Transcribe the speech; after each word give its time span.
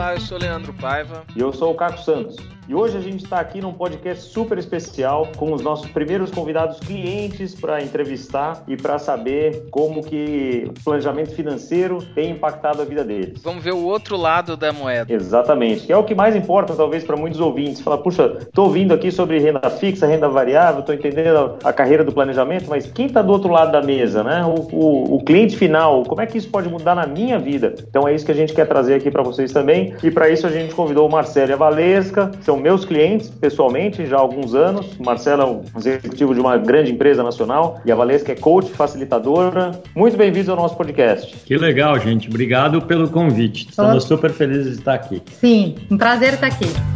Olá, 0.00 0.14
eu 0.14 0.20
sou 0.22 0.38
Leandro 0.38 0.72
Paiva. 0.72 1.24
E 1.36 1.40
eu 1.40 1.52
sou 1.52 1.72
o 1.72 1.74
Caco 1.74 1.98
Santos. 1.98 2.34
E 2.68 2.74
hoje 2.74 2.96
a 2.96 3.00
gente 3.00 3.24
está 3.24 3.40
aqui 3.40 3.60
num 3.60 3.72
podcast 3.72 4.24
super 4.24 4.56
especial 4.56 5.28
com 5.36 5.52
os 5.52 5.62
nossos 5.62 5.90
primeiros 5.90 6.30
convidados 6.30 6.78
clientes 6.78 7.54
para 7.54 7.82
entrevistar 7.82 8.62
e 8.68 8.76
para 8.76 8.98
saber 8.98 9.66
como 9.70 10.02
que 10.02 10.64
o 10.68 10.84
planejamento 10.84 11.34
financeiro 11.34 11.98
tem 12.14 12.30
impactado 12.30 12.80
a 12.80 12.84
vida 12.84 13.02
deles. 13.02 13.42
Vamos 13.42 13.64
ver 13.64 13.72
o 13.72 13.84
outro 13.84 14.16
lado 14.16 14.56
da 14.56 14.72
moeda. 14.72 15.12
Exatamente, 15.12 15.86
que 15.86 15.92
é 15.92 15.96
o 15.96 16.04
que 16.04 16.14
mais 16.14 16.36
importa 16.36 16.74
talvez 16.74 17.02
para 17.02 17.16
muitos 17.16 17.40
ouvintes. 17.40 17.80
Falar, 17.80 17.98
puxa, 17.98 18.38
estou 18.40 18.66
ouvindo 18.66 18.94
aqui 18.94 19.10
sobre 19.10 19.38
renda 19.38 19.68
fixa, 19.70 20.06
renda 20.06 20.28
variável, 20.28 20.80
estou 20.80 20.94
entendendo 20.94 21.56
a 21.64 21.72
carreira 21.72 22.04
do 22.04 22.12
planejamento, 22.12 22.66
mas 22.68 22.86
quem 22.86 23.06
está 23.06 23.20
do 23.20 23.32
outro 23.32 23.50
lado 23.50 23.72
da 23.72 23.82
mesa, 23.82 24.22
né? 24.22 24.44
O, 24.44 24.76
o, 24.76 25.16
o 25.16 25.24
cliente 25.24 25.56
final, 25.56 26.04
como 26.04 26.20
é 26.20 26.26
que 26.26 26.38
isso 26.38 26.48
pode 26.48 26.68
mudar 26.68 26.94
na 26.94 27.06
minha 27.06 27.38
vida? 27.38 27.74
Então 27.88 28.06
é 28.06 28.14
isso 28.14 28.24
que 28.24 28.32
a 28.32 28.34
gente 28.34 28.52
quer 28.52 28.66
trazer 28.66 28.94
aqui 28.94 29.10
para 29.10 29.22
vocês 29.22 29.52
também. 29.52 29.94
E 30.02 30.10
para 30.10 30.28
isso 30.28 30.46
a 30.46 30.50
gente 30.50 30.74
convidou 30.74 31.08
o 31.08 31.10
Marcelo 31.10 31.50
e 31.50 31.54
a 31.54 31.56
Valesca, 31.56 32.30
são 32.42 32.59
meus 32.60 32.84
clientes 32.84 33.30
pessoalmente 33.30 34.06
já 34.06 34.16
há 34.16 34.20
alguns 34.20 34.54
anos. 34.54 34.86
O 34.98 35.04
Marcelo 35.04 35.42
é 35.42 35.46
um 35.46 35.64
executivo 35.78 36.34
de 36.34 36.40
uma 36.40 36.56
grande 36.56 36.92
empresa 36.92 37.22
nacional 37.22 37.80
e 37.84 37.92
a 37.92 37.94
Valesca 37.94 38.32
é 38.32 38.34
coach, 38.36 38.70
facilitadora. 38.70 39.72
Muito 39.94 40.16
bem-vindos 40.16 40.48
ao 40.48 40.56
nosso 40.56 40.76
podcast. 40.76 41.36
Que 41.44 41.56
legal, 41.56 41.98
gente. 41.98 42.28
Obrigado 42.28 42.82
pelo 42.82 43.08
convite. 43.08 43.68
Estamos 43.68 44.04
super 44.04 44.30
felizes 44.30 44.74
de 44.74 44.78
estar 44.78 44.94
aqui. 44.94 45.22
Sim, 45.40 45.76
um 45.90 45.96
prazer 45.96 46.34
estar 46.34 46.46
aqui. 46.46 46.89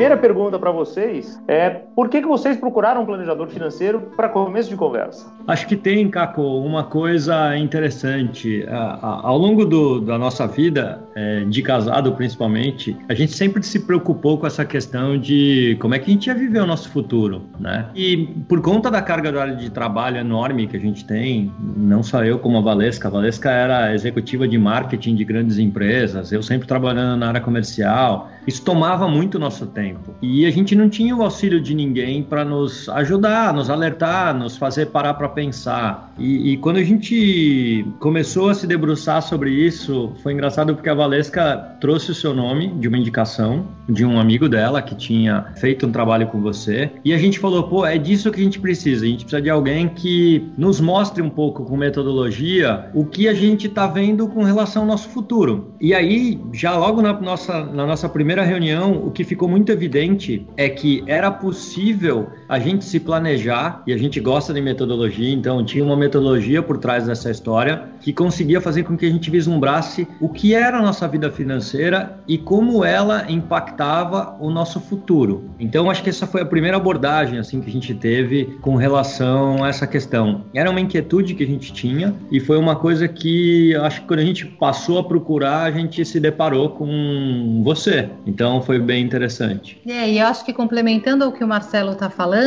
Primeira 0.00 0.16
pergunta 0.16 0.58
para 0.58 0.70
vocês 0.70 1.38
é 1.46 1.68
por 1.68 2.08
que, 2.08 2.22
que 2.22 2.26
vocês 2.26 2.56
procuraram 2.56 3.02
um 3.02 3.04
planejador 3.04 3.46
financeiro 3.48 4.00
para 4.16 4.30
começo 4.30 4.70
de 4.70 4.74
conversa? 4.74 5.30
Acho 5.46 5.66
que 5.66 5.76
tem, 5.76 6.08
Caco, 6.08 6.40
uma 6.40 6.84
coisa 6.84 7.54
interessante. 7.58 8.64
Ao 8.66 9.36
longo 9.36 9.66
do, 9.66 10.00
da 10.00 10.16
nossa 10.16 10.46
vida, 10.46 11.04
é, 11.14 11.44
de 11.44 11.60
casado 11.60 12.12
principalmente, 12.12 12.96
a 13.10 13.14
gente 13.14 13.32
sempre 13.32 13.62
se 13.62 13.80
preocupou 13.80 14.38
com 14.38 14.46
essa 14.46 14.64
questão 14.64 15.18
de 15.18 15.76
como 15.78 15.94
é 15.94 15.98
que 15.98 16.10
a 16.10 16.14
gente 16.14 16.28
ia 16.28 16.34
viver 16.34 16.62
o 16.62 16.66
nosso 16.66 16.88
futuro, 16.88 17.42
né? 17.58 17.86
E 17.94 18.26
por 18.48 18.62
conta 18.62 18.90
da 18.90 19.02
carga 19.02 19.54
de 19.54 19.68
trabalho 19.68 20.16
enorme 20.16 20.66
que 20.66 20.78
a 20.78 20.80
gente 20.80 21.04
tem, 21.04 21.52
não 21.76 22.02
só 22.02 22.24
eu 22.24 22.38
como 22.38 22.56
a 22.56 22.62
Valesca, 22.62 23.08
a 23.08 23.10
Valesca 23.10 23.50
era 23.50 23.94
executiva 23.94 24.48
de 24.48 24.56
marketing 24.56 25.14
de 25.14 25.24
grandes 25.24 25.58
empresas, 25.58 26.32
eu 26.32 26.42
sempre 26.42 26.66
trabalhando 26.66 27.18
na 27.18 27.28
área 27.28 27.40
comercial, 27.42 28.30
isso 28.46 28.62
tomava 28.62 29.08
muito 29.08 29.38
nosso 29.38 29.66
tempo. 29.66 30.14
E 30.22 30.46
a 30.46 30.50
gente 30.50 30.74
não 30.74 30.88
tinha 30.88 31.16
o 31.16 31.22
auxílio 31.22 31.60
de 31.60 31.74
ninguém 31.74 32.22
para 32.22 32.44
nos 32.44 32.88
ajudar, 32.88 33.52
nos 33.52 33.70
alertar, 33.70 34.36
nos 34.36 34.56
fazer 34.56 34.86
parar 34.86 35.14
para 35.14 35.28
pensar. 35.28 36.12
E, 36.18 36.52
e, 36.52 36.56
quando 36.58 36.76
a 36.76 36.84
gente 36.84 37.86
começou 37.98 38.50
a 38.50 38.54
se 38.54 38.66
debruçar 38.66 39.22
sobre 39.22 39.50
isso, 39.50 40.12
foi 40.22 40.32
engraçado 40.32 40.74
porque 40.74 40.88
a 40.88 40.94
Valesca 40.94 41.76
trouxe 41.80 42.10
o 42.10 42.14
seu 42.14 42.34
nome 42.34 42.68
de 42.74 42.88
uma 42.88 42.98
indicação 42.98 43.66
de 43.88 44.04
um 44.04 44.18
amigo 44.18 44.48
dela 44.48 44.82
que 44.82 44.94
tinha 44.94 45.46
feito 45.56 45.86
um 45.86 45.92
trabalho 45.92 46.26
com 46.26 46.40
você. 46.40 46.90
E 47.04 47.12
a 47.12 47.18
gente 47.18 47.38
falou, 47.38 47.64
pô, 47.64 47.86
é 47.86 47.98
disso 47.98 48.30
que 48.30 48.40
a 48.40 48.44
gente 48.44 48.60
precisa. 48.60 49.04
A 49.04 49.08
gente 49.08 49.24
precisa 49.24 49.42
de 49.42 49.50
alguém 49.50 49.88
que 49.88 50.50
nos 50.56 50.80
mostre 50.80 51.22
um 51.22 51.30
pouco 51.30 51.64
com 51.64 51.76
metodologia 51.76 52.90
o 52.94 53.04
que 53.04 53.28
a 53.28 53.34
gente 53.34 53.66
está 53.66 53.86
vendo 53.86 54.28
com 54.28 54.42
relação 54.42 54.82
ao 54.82 54.88
nosso 54.88 55.08
futuro. 55.08 55.74
E 55.80 55.94
aí, 55.94 56.40
já 56.52 56.76
logo 56.76 57.00
na 57.02 57.12
nossa, 57.12 57.64
na 57.64 57.86
nossa 57.86 58.08
primeira 58.08 58.29
reunião, 58.44 59.06
o 59.06 59.10
que 59.10 59.24
ficou 59.24 59.48
muito 59.48 59.70
evidente 59.72 60.46
é 60.56 60.68
que 60.68 61.02
era 61.06 61.30
possível 61.30 62.30
a 62.50 62.58
gente 62.58 62.84
se 62.84 62.98
planejar, 62.98 63.82
e 63.86 63.92
a 63.92 63.96
gente 63.96 64.18
gosta 64.18 64.52
de 64.52 64.60
metodologia, 64.60 65.32
então 65.32 65.64
tinha 65.64 65.84
uma 65.84 65.96
metodologia 65.96 66.60
por 66.60 66.78
trás 66.78 67.06
dessa 67.06 67.30
história 67.30 67.84
que 68.00 68.12
conseguia 68.12 68.60
fazer 68.60 68.82
com 68.82 68.96
que 68.96 69.06
a 69.06 69.10
gente 69.10 69.30
vislumbrasse 69.30 70.08
o 70.20 70.28
que 70.28 70.52
era 70.52 70.78
a 70.78 70.82
nossa 70.82 71.06
vida 71.06 71.30
financeira 71.30 72.18
e 72.26 72.36
como 72.36 72.84
ela 72.84 73.30
impactava 73.30 74.36
o 74.40 74.50
nosso 74.50 74.80
futuro. 74.80 75.48
Então 75.60 75.88
acho 75.88 76.02
que 76.02 76.10
essa 76.10 76.26
foi 76.26 76.40
a 76.40 76.46
primeira 76.46 76.76
abordagem 76.76 77.38
assim 77.38 77.60
que 77.60 77.68
a 77.68 77.72
gente 77.72 77.94
teve 77.94 78.58
com 78.60 78.74
relação 78.74 79.62
a 79.62 79.68
essa 79.68 79.86
questão. 79.86 80.44
Era 80.52 80.70
uma 80.70 80.80
inquietude 80.80 81.34
que 81.34 81.44
a 81.44 81.46
gente 81.46 81.72
tinha 81.72 82.16
e 82.32 82.40
foi 82.40 82.58
uma 82.58 82.74
coisa 82.74 83.06
que 83.06 83.76
acho 83.76 84.00
que 84.00 84.08
quando 84.08 84.20
a 84.20 84.24
gente 84.24 84.44
passou 84.46 84.98
a 84.98 85.04
procurar, 85.04 85.62
a 85.62 85.70
gente 85.70 86.04
se 86.04 86.18
deparou 86.18 86.70
com 86.70 87.62
você. 87.62 88.08
Então 88.26 88.60
foi 88.60 88.80
bem 88.80 89.04
interessante. 89.04 89.80
É, 89.86 90.10
e 90.10 90.18
eu 90.18 90.26
acho 90.26 90.44
que 90.44 90.52
complementando 90.52 91.28
o 91.28 91.32
que 91.32 91.44
o 91.44 91.48
Marcelo 91.48 91.92
está 91.92 92.10
falando, 92.10 92.39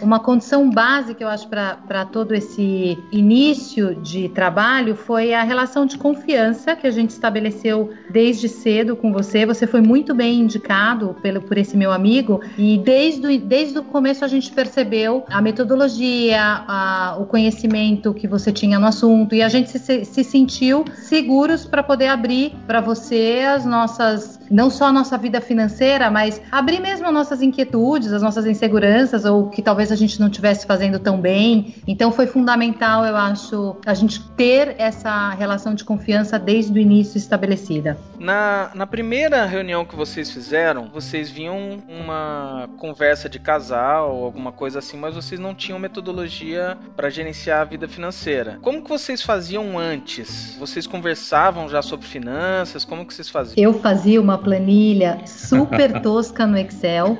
uma 0.00 0.20
condição 0.20 0.70
básica, 0.70 1.22
eu 1.22 1.28
acho, 1.28 1.48
para 1.48 2.04
todo 2.04 2.34
esse 2.34 2.98
início 3.10 3.94
de 3.96 4.28
trabalho 4.28 4.94
foi 4.94 5.34
a 5.34 5.42
relação 5.42 5.86
de 5.86 5.96
confiança 5.96 6.76
que 6.76 6.86
a 6.86 6.90
gente 6.90 7.10
estabeleceu 7.10 7.90
desde 8.10 8.48
cedo 8.48 8.96
com 8.96 9.12
você. 9.12 9.46
Você 9.46 9.66
foi 9.66 9.80
muito 9.80 10.14
bem 10.14 10.40
indicado 10.40 11.16
pelo, 11.22 11.40
por 11.40 11.56
esse 11.56 11.76
meu 11.76 11.92
amigo 11.92 12.40
e 12.56 12.78
desde, 12.78 13.38
desde 13.38 13.78
o 13.78 13.82
começo 13.82 14.24
a 14.24 14.28
gente 14.28 14.52
percebeu 14.52 15.24
a 15.30 15.40
metodologia, 15.40 16.40
a, 16.40 17.16
o 17.20 17.26
conhecimento 17.26 18.12
que 18.14 18.26
você 18.26 18.52
tinha 18.52 18.78
no 18.78 18.86
assunto 18.86 19.34
e 19.34 19.42
a 19.42 19.48
gente 19.48 19.78
se, 19.78 20.04
se 20.04 20.24
sentiu 20.24 20.84
seguros 20.94 21.64
para 21.64 21.82
poder 21.82 22.08
abrir 22.08 22.54
para 22.66 22.80
você 22.80 23.44
as 23.46 23.64
nossas, 23.64 24.40
não 24.50 24.70
só 24.70 24.86
a 24.86 24.92
nossa 24.92 25.16
vida 25.16 25.40
financeira, 25.40 26.10
mas 26.10 26.40
abrir 26.50 26.80
mesmo 26.80 27.06
as 27.06 27.12
nossas 27.12 27.42
inquietudes, 27.42 28.12
as 28.12 28.22
nossas 28.22 28.46
inseguranças 28.46 29.24
ou 29.24 29.37
que 29.46 29.62
talvez 29.62 29.90
a 29.92 29.96
gente 29.96 30.20
não 30.20 30.28
estivesse 30.28 30.66
fazendo 30.66 30.98
tão 30.98 31.20
bem. 31.20 31.74
Então 31.86 32.12
foi 32.12 32.26
fundamental, 32.26 33.04
eu 33.04 33.16
acho, 33.16 33.76
a 33.86 33.94
gente 33.94 34.22
ter 34.30 34.74
essa 34.78 35.30
relação 35.30 35.74
de 35.74 35.84
confiança 35.84 36.38
desde 36.38 36.72
o 36.72 36.78
início 36.78 37.16
estabelecida. 37.16 37.96
Na, 38.18 38.70
na 38.74 38.86
primeira 38.86 39.44
reunião 39.44 39.84
que 39.84 39.96
vocês 39.96 40.30
fizeram, 40.30 40.88
vocês 40.92 41.30
viam 41.30 41.78
uma 41.88 42.68
conversa 42.78 43.28
de 43.28 43.38
casal 43.38 44.16
ou 44.16 44.24
alguma 44.24 44.52
coisa 44.52 44.80
assim, 44.80 44.96
mas 44.96 45.14
vocês 45.14 45.40
não 45.40 45.54
tinham 45.54 45.78
metodologia 45.78 46.76
para 46.96 47.08
gerenciar 47.10 47.60
a 47.60 47.64
vida 47.64 47.88
financeira. 47.88 48.58
Como 48.60 48.82
que 48.82 48.88
vocês 48.88 49.22
faziam 49.22 49.78
antes? 49.78 50.56
Vocês 50.58 50.86
conversavam 50.86 51.68
já 51.68 51.82
sobre 51.82 52.06
finanças? 52.06 52.84
Como 52.84 53.06
que 53.06 53.14
vocês 53.14 53.28
faziam? 53.28 53.54
Eu 53.56 53.74
fazia 53.74 54.20
uma 54.20 54.38
planilha 54.38 55.20
super 55.26 56.00
tosca 56.02 56.46
no 56.46 56.58
Excel 56.58 57.16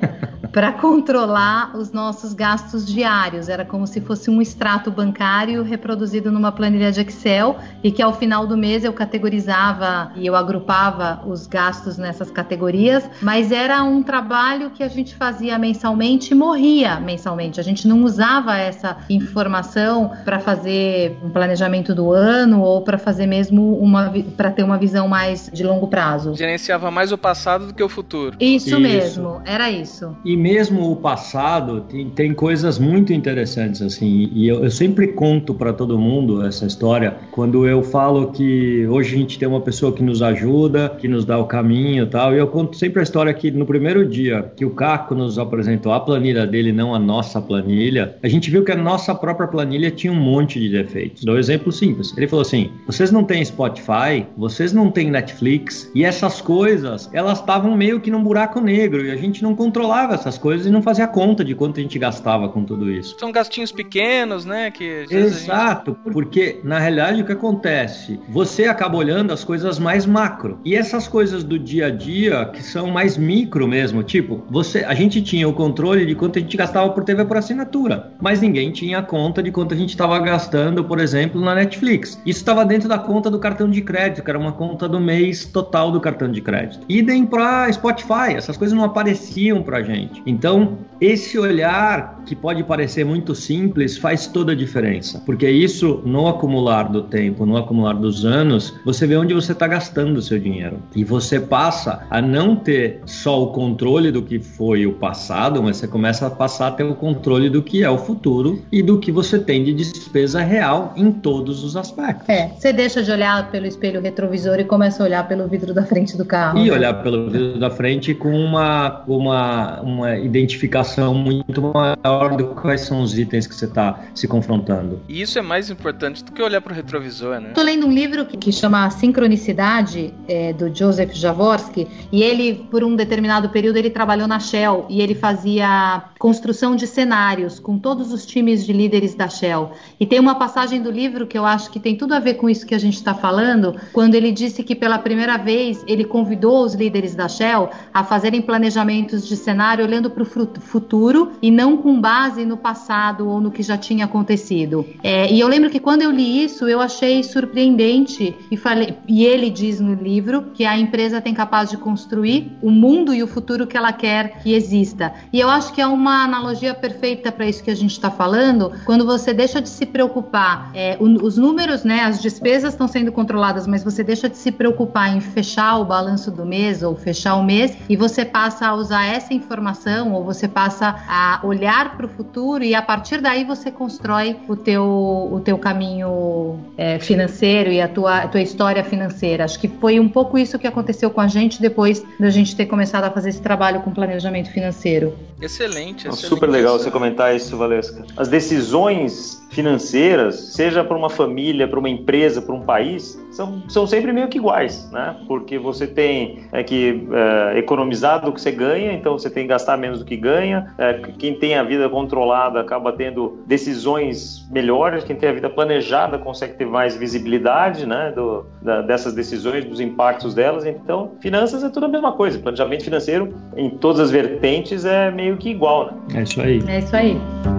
para 0.51 0.71
controlar 0.73 1.75
os 1.75 1.91
nossos 1.91 2.08
gastos 2.33 2.85
diários. 2.85 3.49
Era 3.49 3.65
como 3.65 3.85
se 3.85 4.01
fosse 4.01 4.29
um 4.29 4.41
extrato 4.41 4.91
bancário 4.91 5.63
reproduzido 5.63 6.31
numa 6.31 6.51
planilha 6.51 6.91
de 6.91 7.01
Excel 7.01 7.57
e 7.83 7.91
que 7.91 8.01
ao 8.01 8.13
final 8.13 8.47
do 8.47 8.57
mês 8.57 8.83
eu 8.83 8.93
categorizava 8.93 10.11
e 10.15 10.25
eu 10.25 10.35
agrupava 10.35 11.21
os 11.25 11.47
gastos 11.47 11.97
nessas 11.97 12.31
categorias, 12.31 13.09
mas 13.21 13.51
era 13.51 13.83
um 13.83 14.01
trabalho 14.01 14.69
que 14.71 14.83
a 14.83 14.87
gente 14.87 15.15
fazia 15.15 15.57
mensalmente 15.57 16.33
e 16.33 16.35
morria 16.35 16.99
mensalmente. 16.99 17.59
A 17.59 17.63
gente 17.63 17.87
não 17.87 18.03
usava 18.03 18.57
essa 18.57 18.97
informação 19.09 20.11
para 20.25 20.39
fazer 20.39 21.17
um 21.23 21.29
planejamento 21.29 21.93
do 21.93 22.11
ano 22.11 22.61
ou 22.61 22.81
para 22.81 22.97
fazer 22.97 23.25
mesmo 23.25 23.77
uma 23.79 24.11
para 24.35 24.51
ter 24.51 24.63
uma 24.63 24.77
visão 24.77 25.07
mais 25.07 25.49
de 25.53 25.63
longo 25.63 25.87
prazo. 25.87 26.35
Gerenciava 26.35 26.89
mais 26.89 27.11
o 27.11 27.17
passado 27.17 27.67
do 27.67 27.73
que 27.73 27.83
o 27.83 27.89
futuro. 27.89 28.37
Isso, 28.39 28.69
isso. 28.69 28.79
mesmo, 28.79 29.41
era 29.45 29.69
isso. 29.69 30.15
E 30.23 30.35
mesmo 30.35 30.91
o 30.91 30.95
passado 30.95 31.81
tem, 31.99 32.09
tem 32.09 32.33
coisas 32.33 32.79
muito 32.79 33.11
interessantes 33.11 33.81
assim, 33.81 34.29
e 34.33 34.47
eu, 34.47 34.63
eu 34.63 34.71
sempre 34.71 35.07
conto 35.07 35.53
para 35.53 35.73
todo 35.73 35.97
mundo 35.97 36.45
essa 36.45 36.65
história 36.65 37.17
quando 37.31 37.67
eu 37.67 37.83
falo 37.83 38.31
que 38.31 38.85
hoje 38.87 39.15
a 39.15 39.17
gente 39.17 39.39
tem 39.39 39.47
uma 39.47 39.61
pessoa 39.61 39.91
que 39.91 40.03
nos 40.03 40.21
ajuda, 40.21 40.89
que 40.97 41.07
nos 41.07 41.25
dá 41.25 41.37
o 41.37 41.45
caminho, 41.45 42.03
e 42.03 42.07
tal. 42.07 42.33
E 42.33 42.37
eu 42.37 42.47
conto 42.47 42.77
sempre 42.77 42.99
a 42.99 43.03
história 43.03 43.33
que 43.33 43.51
no 43.51 43.65
primeiro 43.65 44.07
dia 44.07 44.51
que 44.55 44.65
o 44.65 44.71
Caco 44.71 45.15
nos 45.15 45.37
apresentou 45.37 45.91
a 45.91 45.99
planilha 45.99 46.45
dele, 46.45 46.71
não 46.71 46.93
a 46.93 46.99
nossa 46.99 47.41
planilha, 47.41 48.15
a 48.21 48.27
gente 48.27 48.49
viu 48.49 48.63
que 48.63 48.71
a 48.71 48.75
nossa 48.75 49.13
própria 49.13 49.47
planilha 49.47 49.91
tinha 49.91 50.13
um 50.13 50.19
monte 50.19 50.59
de 50.59 50.69
defeitos. 50.69 51.23
Dou 51.23 51.35
um 51.35 51.39
exemplo 51.39 51.71
simples. 51.71 52.15
Ele 52.15 52.27
falou 52.27 52.41
assim: 52.41 52.69
"Vocês 52.85 53.11
não 53.11 53.23
têm 53.23 53.43
Spotify, 53.43 54.25
vocês 54.37 54.71
não 54.71 54.91
têm 54.91 55.09
Netflix, 55.09 55.89
e 55.95 56.03
essas 56.03 56.41
coisas, 56.41 57.09
elas 57.13 57.39
estavam 57.39 57.75
meio 57.75 57.99
que 57.99 58.11
num 58.11 58.23
buraco 58.23 58.59
negro 58.59 59.05
e 59.05 59.11
a 59.11 59.15
gente 59.15 59.43
não 59.43 59.55
controlava 59.55 60.13
essas 60.13 60.37
coisas 60.37 60.67
e 60.67 60.69
não 60.69 60.81
fazia 60.81 61.07
conta 61.07 61.43
de 61.43 61.55
quanto 61.55 61.78
a 61.79 61.83
gente 61.83 61.99
gastava 61.99 62.49
com 62.49 62.63
tudo 62.63 62.89
isso. 62.89 63.15
São 63.19 63.31
gastinhos 63.31 63.71
pequenos, 63.71 64.45
né? 64.45 64.71
Que 64.71 65.05
Exato, 65.09 65.91
gente... 65.91 66.13
porque 66.13 66.59
na 66.63 66.79
realidade 66.79 67.21
o 67.21 67.25
que 67.25 67.31
acontece? 67.31 68.19
Você 68.29 68.65
acaba 68.65 68.97
olhando 68.97 69.31
as 69.31 69.43
coisas 69.43 69.79
mais 69.79 70.05
macro. 70.05 70.59
E 70.63 70.75
essas 70.75 71.07
coisas 71.07 71.43
do 71.43 71.57
dia 71.57 71.87
a 71.87 71.89
dia, 71.89 72.45
que 72.45 72.61
são 72.61 72.87
mais 72.87 73.17
micro 73.17 73.67
mesmo, 73.67 74.03
tipo, 74.03 74.43
você, 74.49 74.83
a 74.83 74.93
gente 74.93 75.21
tinha 75.21 75.47
o 75.47 75.53
controle 75.53 76.05
de 76.05 76.15
quanto 76.15 76.37
a 76.37 76.41
gente 76.41 76.55
gastava 76.55 76.89
por 76.89 77.03
TV 77.03 77.25
por 77.25 77.37
assinatura, 77.37 78.11
mas 78.19 78.41
ninguém 78.41 78.71
tinha 78.71 79.01
conta 79.01 79.41
de 79.41 79.51
quanto 79.51 79.73
a 79.73 79.77
gente 79.77 79.89
estava 79.89 80.17
gastando, 80.19 80.83
por 80.83 80.99
exemplo, 80.99 81.41
na 81.41 81.55
Netflix. 81.55 82.19
Isso 82.25 82.39
estava 82.39 82.65
dentro 82.65 82.89
da 82.89 82.97
conta 82.97 83.29
do 83.29 83.39
cartão 83.39 83.69
de 83.69 83.81
crédito, 83.81 84.23
que 84.23 84.29
era 84.29 84.39
uma 84.39 84.51
conta 84.51 84.87
do 84.87 84.99
mês 84.99 85.45
total 85.45 85.91
do 85.91 85.99
cartão 85.99 86.31
de 86.31 86.41
crédito. 86.41 86.85
Idem 86.89 87.25
para 87.25 87.71
Spotify, 87.71 88.33
essas 88.35 88.57
coisas 88.57 88.77
não 88.77 88.83
apareciam 88.83 89.61
pra 89.61 89.81
gente. 89.81 90.21
Então, 90.25 90.79
esse 90.99 91.37
olhar 91.37 91.68
olhar 91.69 92.23
que 92.25 92.35
pode 92.35 92.63
parecer 92.63 93.05
muito 93.05 93.35
simples 93.35 93.97
faz 93.97 94.27
toda 94.27 94.51
a 94.51 94.55
diferença, 94.55 95.21
porque 95.25 95.49
isso 95.49 96.01
no 96.05 96.27
acumular 96.27 96.83
do 96.83 97.03
tempo, 97.03 97.45
no 97.45 97.57
acumular 97.57 97.93
dos 97.93 98.25
anos, 98.25 98.73
você 98.83 99.05
vê 99.05 99.15
onde 99.15 99.33
você 99.33 99.51
está 99.51 99.67
gastando 99.67 100.17
o 100.17 100.21
seu 100.21 100.39
dinheiro 100.39 100.79
e 100.95 101.03
você 101.03 101.39
passa 101.39 102.05
a 102.09 102.21
não 102.21 102.55
ter 102.55 103.01
só 103.05 103.43
o 103.43 103.47
controle 103.47 104.11
do 104.11 104.21
que 104.21 104.39
foi 104.39 104.85
o 104.85 104.93
passado, 104.93 105.61
mas 105.61 105.77
você 105.77 105.87
começa 105.87 106.27
a 106.27 106.29
passar 106.29 106.67
a 106.67 106.71
ter 106.71 106.83
o 106.83 106.95
controle 106.95 107.49
do 107.49 107.61
que 107.61 107.83
é 107.83 107.89
o 107.89 107.97
futuro 107.97 108.61
e 108.71 108.81
do 108.81 108.99
que 108.99 109.11
você 109.11 109.39
tem 109.39 109.63
de 109.63 109.73
despesa 109.73 110.41
real 110.41 110.93
em 110.95 111.11
todos 111.11 111.63
os 111.63 111.75
aspectos. 111.75 112.27
É, 112.29 112.51
você 112.57 112.73
deixa 112.73 113.03
de 113.03 113.11
olhar 113.11 113.49
pelo 113.51 113.65
espelho 113.65 114.01
retrovisor 114.01 114.59
e 114.59 114.63
começa 114.63 115.03
a 115.03 115.05
olhar 115.05 115.27
pelo 115.27 115.47
vidro 115.47 115.73
da 115.73 115.83
frente 115.83 116.17
do 116.17 116.25
carro. 116.25 116.59
E 116.59 116.71
olhar 116.71 117.01
pelo 117.01 117.29
vidro 117.29 117.59
da 117.59 117.69
frente 117.69 118.13
com 118.13 118.31
uma, 118.31 119.03
uma, 119.07 119.81
uma 119.81 120.17
identificação 120.17 121.13
muito 121.13 121.58
maior 121.61 122.35
do 122.35 122.47
quais 122.55 122.81
são 122.81 123.01
os 123.01 123.17
itens 123.17 123.47
que 123.47 123.55
você 123.55 123.65
está 123.65 123.99
se 124.13 124.27
confrontando. 124.27 125.01
E 125.07 125.21
isso 125.21 125.37
é 125.37 125.41
mais 125.41 125.69
importante 125.69 126.23
do 126.23 126.31
que 126.31 126.41
olhar 126.41 126.61
para 126.61 126.73
o 126.73 126.75
retrovisor, 126.75 127.39
né? 127.39 127.49
Estou 127.49 127.63
lendo 127.63 127.87
um 127.87 127.91
livro 127.91 128.25
que, 128.25 128.37
que 128.37 128.51
chama 128.51 128.89
Sincronicidade, 128.89 130.13
é, 130.27 130.53
do 130.53 130.73
Joseph 130.73 131.13
Jaworski, 131.13 131.87
e 132.11 132.23
ele, 132.23 132.65
por 132.69 132.83
um 132.83 132.95
determinado 132.95 133.49
período, 133.49 133.77
ele 133.77 133.89
trabalhou 133.89 134.27
na 134.27 134.39
Shell 134.39 134.85
e 134.89 135.01
ele 135.01 135.15
fazia 135.15 136.03
construção 136.17 136.75
de 136.75 136.85
cenários 136.85 137.59
com 137.59 137.77
todos 137.77 138.11
os 138.11 138.25
times 138.25 138.65
de 138.65 138.73
líderes 138.73 139.15
da 139.15 139.27
Shell. 139.27 139.71
E 139.99 140.05
tem 140.05 140.19
uma 140.19 140.35
passagem 140.35 140.81
do 140.81 140.91
livro 140.91 141.27
que 141.27 141.37
eu 141.37 141.45
acho 141.45 141.69
que 141.71 141.79
tem 141.79 141.95
tudo 141.95 142.13
a 142.13 142.19
ver 142.19 142.35
com 142.35 142.49
isso 142.49 142.65
que 142.65 142.75
a 142.75 142.79
gente 142.79 142.95
está 142.95 143.13
falando, 143.13 143.75
quando 143.93 144.15
ele 144.15 144.31
disse 144.31 144.63
que 144.63 144.75
pela 144.75 144.99
primeira 144.99 145.37
vez 145.37 145.83
ele 145.87 146.03
convidou 146.03 146.63
os 146.63 146.73
líderes 146.73 147.15
da 147.15 147.27
Shell 147.27 147.69
a 147.93 148.03
fazerem 148.03 148.41
planejamentos 148.41 149.27
de 149.27 149.35
cenário 149.35 149.85
olhando 149.85 150.09
para 150.09 150.23
o 150.23 150.25
futuro 150.25 151.31
e 151.41 151.48
não 151.51 151.77
com 151.77 151.99
base 151.99 152.45
no 152.45 152.57
passado 152.57 153.27
ou 153.27 153.39
no 153.39 153.51
que 153.51 153.63
já 153.63 153.77
tinha 153.77 154.05
acontecido. 154.05 154.85
É, 155.03 155.31
e 155.31 155.39
eu 155.39 155.47
lembro 155.47 155.69
que 155.69 155.79
quando 155.79 156.01
eu 156.01 156.11
li 156.11 156.43
isso, 156.43 156.67
eu 156.67 156.79
achei 156.79 157.23
surpreendente 157.23 158.35
e 158.51 158.57
falei, 158.57 158.97
e 159.07 159.25
ele 159.25 159.49
diz 159.49 159.79
no 159.79 159.93
livro 159.93 160.51
que 160.53 160.65
a 160.65 160.77
empresa 160.77 161.21
tem 161.21 161.33
capaz 161.33 161.69
de 161.69 161.77
construir 161.77 162.51
o 162.61 162.69
mundo 162.69 163.13
e 163.13 163.23
o 163.23 163.27
futuro 163.27 163.67
que 163.67 163.77
ela 163.77 163.91
quer 163.91 164.39
que 164.41 164.53
exista. 164.53 165.13
E 165.31 165.39
eu 165.39 165.49
acho 165.49 165.73
que 165.73 165.81
é 165.81 165.87
uma 165.87 166.23
analogia 166.23 166.73
perfeita 166.73 167.31
para 167.31 167.45
isso 167.45 167.63
que 167.63 167.71
a 167.71 167.75
gente 167.75 167.91
está 167.91 168.11
falando, 168.11 168.71
quando 168.85 169.05
você 169.05 169.33
deixa 169.33 169.61
de 169.61 169.69
se 169.69 169.85
preocupar, 169.85 170.71
é, 170.73 170.97
os 170.99 171.37
números, 171.37 171.83
né, 171.83 172.01
as 172.01 172.21
despesas 172.21 172.73
estão 172.73 172.87
sendo 172.87 173.11
controladas, 173.11 173.67
mas 173.67 173.83
você 173.83 174.03
deixa 174.03 174.29
de 174.29 174.37
se 174.37 174.51
preocupar 174.51 175.15
em 175.15 175.21
fechar 175.21 175.77
o 175.77 175.85
balanço 175.85 176.31
do 176.31 176.45
mês 176.45 176.83
ou 176.83 176.95
fechar 176.95 177.35
o 177.35 177.43
mês 177.43 177.77
e 177.87 177.95
você 177.95 178.25
passa 178.25 178.67
a 178.67 178.75
usar 178.75 179.05
essa 179.05 179.33
informação 179.33 180.13
ou 180.13 180.23
você 180.23 180.47
passa 180.47 180.95
a 181.07 181.38
olhar 181.43 181.95
para 181.95 182.05
o 182.05 182.09
futuro 182.09 182.63
e 182.63 182.75
a 182.75 182.81
partir 182.81 183.21
daí 183.21 183.43
você 183.43 183.71
constrói 183.71 184.35
o 184.47 184.55
teu, 184.55 184.83
o 184.83 185.41
teu 185.43 185.57
caminho 185.57 186.59
é, 186.77 186.99
financeiro 186.99 187.71
e 187.71 187.81
a 187.81 187.87
tua, 187.87 188.19
a 188.19 188.27
tua 188.27 188.41
história 188.41 188.83
financeira. 188.83 189.43
Acho 189.43 189.59
que 189.59 189.67
foi 189.67 189.99
um 189.99 190.09
pouco 190.09 190.37
isso 190.37 190.57
que 190.57 190.67
aconteceu 190.67 191.09
com 191.09 191.21
a 191.21 191.27
gente 191.27 191.61
depois 191.61 192.03
da 192.19 192.29
gente 192.29 192.55
ter 192.55 192.65
começado 192.65 193.03
a 193.03 193.11
fazer 193.11 193.29
esse 193.29 193.41
trabalho 193.41 193.81
com 193.81 193.91
planejamento 193.91 194.51
financeiro. 194.51 195.15
Excelente, 195.41 196.07
excelente. 196.07 196.27
Super 196.27 196.49
legal 196.49 196.77
você 196.77 196.91
comentar 196.91 197.35
isso, 197.35 197.55
Valesca. 197.55 198.03
As 198.17 198.27
decisões 198.27 199.39
financeiras, 199.49 200.53
seja 200.53 200.83
para 200.83 200.95
uma 200.95 201.09
família, 201.09 201.67
para 201.67 201.79
uma 201.79 201.89
empresa, 201.89 202.41
para 202.41 202.53
um 202.53 202.61
país, 202.61 203.19
são, 203.31 203.63
são 203.67 203.87
sempre 203.87 204.11
meio 204.11 204.27
que 204.27 204.37
iguais, 204.37 204.89
né? 204.91 205.15
Porque 205.27 205.57
você 205.57 205.87
tem 205.87 206.43
é, 206.51 206.63
que 206.63 207.07
é, 207.11 207.57
economizar 207.57 208.23
do 208.23 208.31
que 208.31 208.39
você 208.39 208.51
ganha, 208.51 208.93
então 208.93 209.17
você 209.17 209.29
tem 209.29 209.43
que 209.43 209.49
gastar 209.49 209.77
menos 209.77 209.99
do 209.99 210.05
que 210.05 210.17
ganha. 210.17 210.73
É, 210.77 210.93
quem 211.17 211.28
tem 211.33 211.55
a 211.55 211.63
vida 211.63 211.89
controlada 211.89 212.59
acaba 212.59 212.91
tendo 212.91 213.39
decisões 213.45 214.47
melhores, 214.49 215.03
quem 215.03 215.15
tem 215.15 215.29
a 215.29 215.33
vida 215.33 215.49
planejada 215.49 216.17
consegue 216.17 216.53
ter 216.53 216.65
mais 216.65 216.95
visibilidade, 216.95 217.85
né? 217.85 218.11
Do, 218.15 218.45
da, 218.61 218.81
dessas 218.81 219.13
decisões, 219.13 219.65
dos 219.65 219.79
impactos 219.79 220.33
delas. 220.33 220.65
Então, 220.65 221.11
finanças 221.19 221.63
é 221.63 221.69
tudo 221.69 221.85
a 221.85 221.89
mesma 221.89 222.13
coisa. 222.13 222.39
Planejamento 222.39 222.83
financeiro 222.83 223.33
em 223.55 223.69
todas 223.69 223.99
as 223.99 224.11
vertentes 224.11 224.85
é 224.85 225.11
meio 225.11 225.37
que 225.37 225.49
igual, 225.49 225.85
né? 225.85 225.93
É 226.15 226.23
isso 226.23 226.41
aí. 226.41 226.63
É 226.67 226.79
isso 226.79 226.95
aí. 226.95 227.58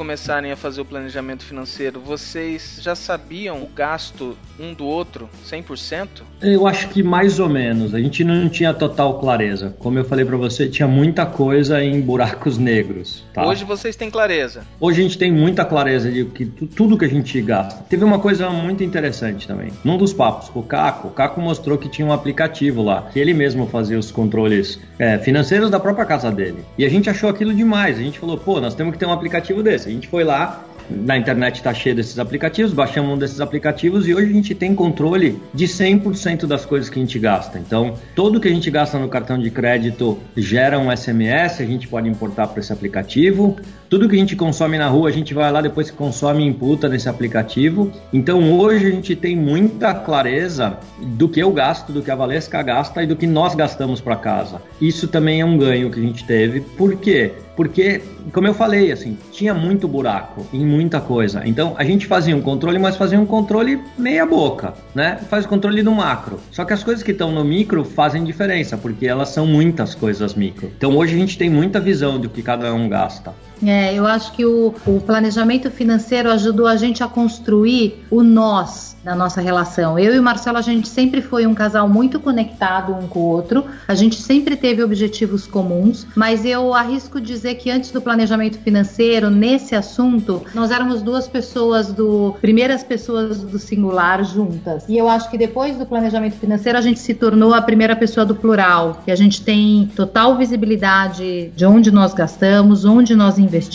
Começarem 0.00 0.50
a 0.50 0.56
fazer 0.56 0.80
o 0.80 0.84
planejamento 0.86 1.44
financeiro, 1.44 2.00
vocês 2.00 2.78
já 2.80 2.94
sabiam 2.94 3.62
o 3.62 3.66
gasto 3.66 4.34
um 4.58 4.72
do 4.72 4.86
outro 4.86 5.28
100%? 5.44 6.22
Eu 6.42 6.66
acho 6.66 6.88
que 6.88 7.02
mais 7.02 7.38
ou 7.38 7.48
menos. 7.48 7.94
A 7.94 8.00
gente 8.00 8.24
não 8.24 8.48
tinha 8.48 8.72
total 8.72 9.18
clareza. 9.20 9.74
Como 9.78 9.98
eu 9.98 10.04
falei 10.04 10.24
para 10.24 10.36
você, 10.36 10.68
tinha 10.68 10.88
muita 10.88 11.26
coisa 11.26 11.82
em 11.82 12.00
buracos 12.00 12.58
negros. 12.58 13.24
Tá? 13.32 13.46
Hoje 13.46 13.64
vocês 13.64 13.94
têm 13.94 14.10
clareza? 14.10 14.62
Hoje 14.80 15.00
a 15.00 15.02
gente 15.02 15.18
tem 15.18 15.30
muita 15.30 15.64
clareza 15.64 16.10
de 16.10 16.24
que 16.24 16.46
tudo 16.46 16.96
que 16.96 17.04
a 17.04 17.08
gente 17.08 17.40
gasta. 17.42 17.84
Teve 17.88 18.04
uma 18.04 18.18
coisa 18.18 18.50
muito 18.50 18.82
interessante 18.82 19.46
também. 19.46 19.70
Num 19.84 19.98
dos 19.98 20.12
papos 20.12 20.48
com 20.48 20.60
o 20.60 20.62
Caco, 20.62 21.08
o 21.08 21.10
Caco 21.10 21.40
mostrou 21.40 21.76
que 21.76 21.88
tinha 21.88 22.06
um 22.06 22.12
aplicativo 22.12 22.82
lá, 22.82 23.02
que 23.12 23.18
ele 23.18 23.34
mesmo 23.34 23.66
fazia 23.66 23.98
os 23.98 24.10
controles 24.10 24.78
é, 24.98 25.18
financeiros 25.18 25.70
da 25.70 25.78
própria 25.78 26.04
casa 26.04 26.30
dele. 26.30 26.64
E 26.78 26.84
a 26.84 26.88
gente 26.88 27.10
achou 27.10 27.28
aquilo 27.28 27.54
demais. 27.54 27.98
A 27.98 28.02
gente 28.02 28.18
falou, 28.18 28.38
pô, 28.38 28.60
nós 28.60 28.74
temos 28.74 28.92
que 28.92 28.98
ter 28.98 29.06
um 29.06 29.12
aplicativo 29.12 29.62
desse 29.62 29.90
gente 29.90 30.08
foi 30.08 30.24
lá, 30.24 30.64
na 30.90 31.16
internet 31.16 31.56
está 31.56 31.72
cheio 31.72 31.94
desses 31.94 32.18
aplicativos, 32.18 32.72
baixamos 32.72 33.14
um 33.14 33.18
desses 33.18 33.40
aplicativos 33.40 34.06
e 34.08 34.14
hoje 34.14 34.30
a 34.30 34.34
gente 34.34 34.54
tem 34.54 34.74
controle 34.74 35.40
de 35.54 35.66
100% 35.66 36.46
das 36.46 36.64
coisas 36.64 36.88
que 36.90 36.98
a 36.98 37.02
gente 37.02 37.18
gasta. 37.18 37.58
Então, 37.58 37.94
tudo 38.14 38.40
que 38.40 38.48
a 38.48 38.50
gente 38.50 38.70
gasta 38.70 38.98
no 38.98 39.08
cartão 39.08 39.38
de 39.38 39.50
crédito 39.50 40.18
gera 40.36 40.78
um 40.78 40.94
SMS, 40.94 41.60
a 41.60 41.66
gente 41.66 41.88
pode 41.88 42.08
importar 42.08 42.48
para 42.48 42.60
esse 42.60 42.72
aplicativo. 42.72 43.56
Tudo 43.90 44.08
que 44.08 44.14
a 44.14 44.18
gente 44.20 44.36
consome 44.36 44.78
na 44.78 44.86
rua, 44.86 45.08
a 45.08 45.12
gente 45.12 45.34
vai 45.34 45.50
lá 45.50 45.60
depois 45.60 45.90
que 45.90 45.96
consome 45.96 46.44
e 46.44 46.46
imputa 46.46 46.88
nesse 46.88 47.08
aplicativo. 47.08 47.90
Então, 48.12 48.56
hoje 48.56 48.86
a 48.86 48.90
gente 48.92 49.16
tem 49.16 49.34
muita 49.34 49.92
clareza 49.92 50.78
do 51.00 51.28
que 51.28 51.40
eu 51.40 51.50
gasto, 51.50 51.90
do 51.90 52.00
que 52.00 52.08
a 52.08 52.14
Valesca 52.14 52.62
gasta 52.62 53.02
e 53.02 53.06
do 53.08 53.16
que 53.16 53.26
nós 53.26 53.52
gastamos 53.56 54.00
para 54.00 54.14
casa. 54.14 54.62
Isso 54.80 55.08
também 55.08 55.40
é 55.40 55.44
um 55.44 55.58
ganho 55.58 55.90
que 55.90 55.98
a 55.98 56.02
gente 56.04 56.22
teve. 56.24 56.60
Por 56.60 56.98
quê? 56.98 57.32
Porque, 57.56 58.00
como 58.32 58.46
eu 58.46 58.54
falei, 58.54 58.92
assim, 58.92 59.18
tinha 59.32 59.52
muito 59.52 59.88
buraco 59.88 60.46
em 60.52 60.64
muita 60.64 61.00
coisa. 61.00 61.42
Então, 61.44 61.74
a 61.76 61.84
gente 61.84 62.06
fazia 62.06 62.34
um 62.34 62.40
controle, 62.40 62.78
mas 62.78 62.96
fazia 62.96 63.20
um 63.20 63.26
controle 63.26 63.80
meia 63.98 64.24
boca, 64.24 64.72
né? 64.94 65.18
Faz 65.28 65.44
o 65.44 65.48
controle 65.48 65.82
do 65.82 65.90
macro. 65.90 66.38
Só 66.52 66.64
que 66.64 66.72
as 66.72 66.84
coisas 66.84 67.02
que 67.02 67.10
estão 67.10 67.32
no 67.32 67.44
micro 67.44 67.84
fazem 67.84 68.22
diferença, 68.24 68.78
porque 68.78 69.06
elas 69.06 69.30
são 69.30 69.46
muitas 69.46 69.94
coisas 69.96 70.32
micro. 70.34 70.70
Então, 70.76 70.96
hoje 70.96 71.14
a 71.14 71.18
gente 71.18 71.36
tem 71.36 71.50
muita 71.50 71.80
visão 71.80 72.20
do 72.20 72.30
que 72.30 72.40
cada 72.40 72.72
um 72.72 72.88
gasta. 72.88 73.34
É, 73.66 73.79
eu 73.94 74.06
acho 74.06 74.32
que 74.32 74.44
o, 74.44 74.74
o 74.86 75.00
planejamento 75.00 75.70
financeiro 75.70 76.30
ajudou 76.30 76.66
a 76.66 76.76
gente 76.76 77.02
a 77.02 77.08
construir 77.08 78.04
o 78.10 78.22
nós 78.22 78.90
da 79.02 79.14
nossa 79.14 79.40
relação. 79.40 79.98
Eu 79.98 80.14
e 80.14 80.18
o 80.18 80.22
Marcelo, 80.22 80.58
a 80.58 80.62
gente 80.62 80.88
sempre 80.88 81.22
foi 81.22 81.46
um 81.46 81.54
casal 81.54 81.88
muito 81.88 82.20
conectado 82.20 82.92
um 82.92 83.06
com 83.06 83.20
o 83.20 83.22
outro, 83.22 83.64
a 83.88 83.94
gente 83.94 84.20
sempre 84.20 84.56
teve 84.56 84.82
objetivos 84.82 85.46
comuns, 85.46 86.06
mas 86.14 86.44
eu 86.44 86.74
arrisco 86.74 87.20
dizer 87.20 87.54
que 87.54 87.70
antes 87.70 87.90
do 87.90 88.00
planejamento 88.00 88.58
financeiro, 88.58 89.30
nesse 89.30 89.74
assunto, 89.74 90.42
nós 90.54 90.70
éramos 90.70 91.02
duas 91.02 91.26
pessoas 91.26 91.92
do. 91.92 92.34
primeiras 92.40 92.82
pessoas 92.82 93.42
do 93.42 93.58
singular 93.58 94.22
juntas. 94.24 94.84
E 94.88 94.98
eu 94.98 95.08
acho 95.08 95.30
que 95.30 95.38
depois 95.38 95.76
do 95.76 95.86
planejamento 95.86 96.36
financeiro, 96.36 96.76
a 96.76 96.82
gente 96.82 97.00
se 97.00 97.14
tornou 97.14 97.54
a 97.54 97.62
primeira 97.62 97.96
pessoa 97.96 98.26
do 98.26 98.34
plural, 98.34 99.02
e 99.06 99.10
a 99.12 99.16
gente 99.16 99.42
tem 99.42 99.90
total 99.96 100.36
visibilidade 100.36 101.50
de 101.56 101.64
onde 101.64 101.90
nós 101.90 102.12
gastamos, 102.12 102.84
onde 102.84 103.14
nós 103.14 103.38
investimos. 103.38 103.69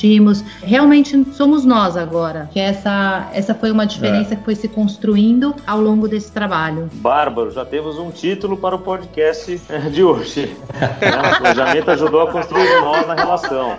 Realmente 0.61 1.25
somos 1.33 1.65
nós 1.65 1.95
agora. 1.97 2.49
Que 2.51 2.59
essa, 2.59 3.29
essa 3.33 3.53
foi 3.53 3.71
uma 3.71 3.85
diferença 3.85 4.33
é. 4.33 4.37
que 4.37 4.43
foi 4.43 4.55
se 4.55 4.67
construindo 4.67 5.55
ao 5.65 5.79
longo 5.79 6.07
desse 6.07 6.31
trabalho. 6.31 6.89
Bárbaro, 6.93 7.51
já 7.51 7.65
temos 7.65 7.97
um 7.97 8.11
título 8.11 8.57
para 8.57 8.75
o 8.75 8.79
podcast 8.79 9.61
eh, 9.69 9.79
de 9.89 10.03
hoje. 10.03 10.55
o 10.69 11.37
planejamento 11.37 11.91
ajudou 11.91 12.21
a 12.21 12.31
construir 12.31 12.81
nós 12.81 13.07
na 13.07 13.15
relação. 13.15 13.77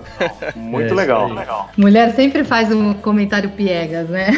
Muito 0.54 0.92
é, 0.92 0.94
legal. 0.94 1.32
legal. 1.32 1.70
Mulher 1.76 2.14
sempre 2.14 2.44
faz 2.44 2.73
um 2.73 2.94
comentário 2.94 3.50
piegas, 3.50 4.08
né? 4.08 4.30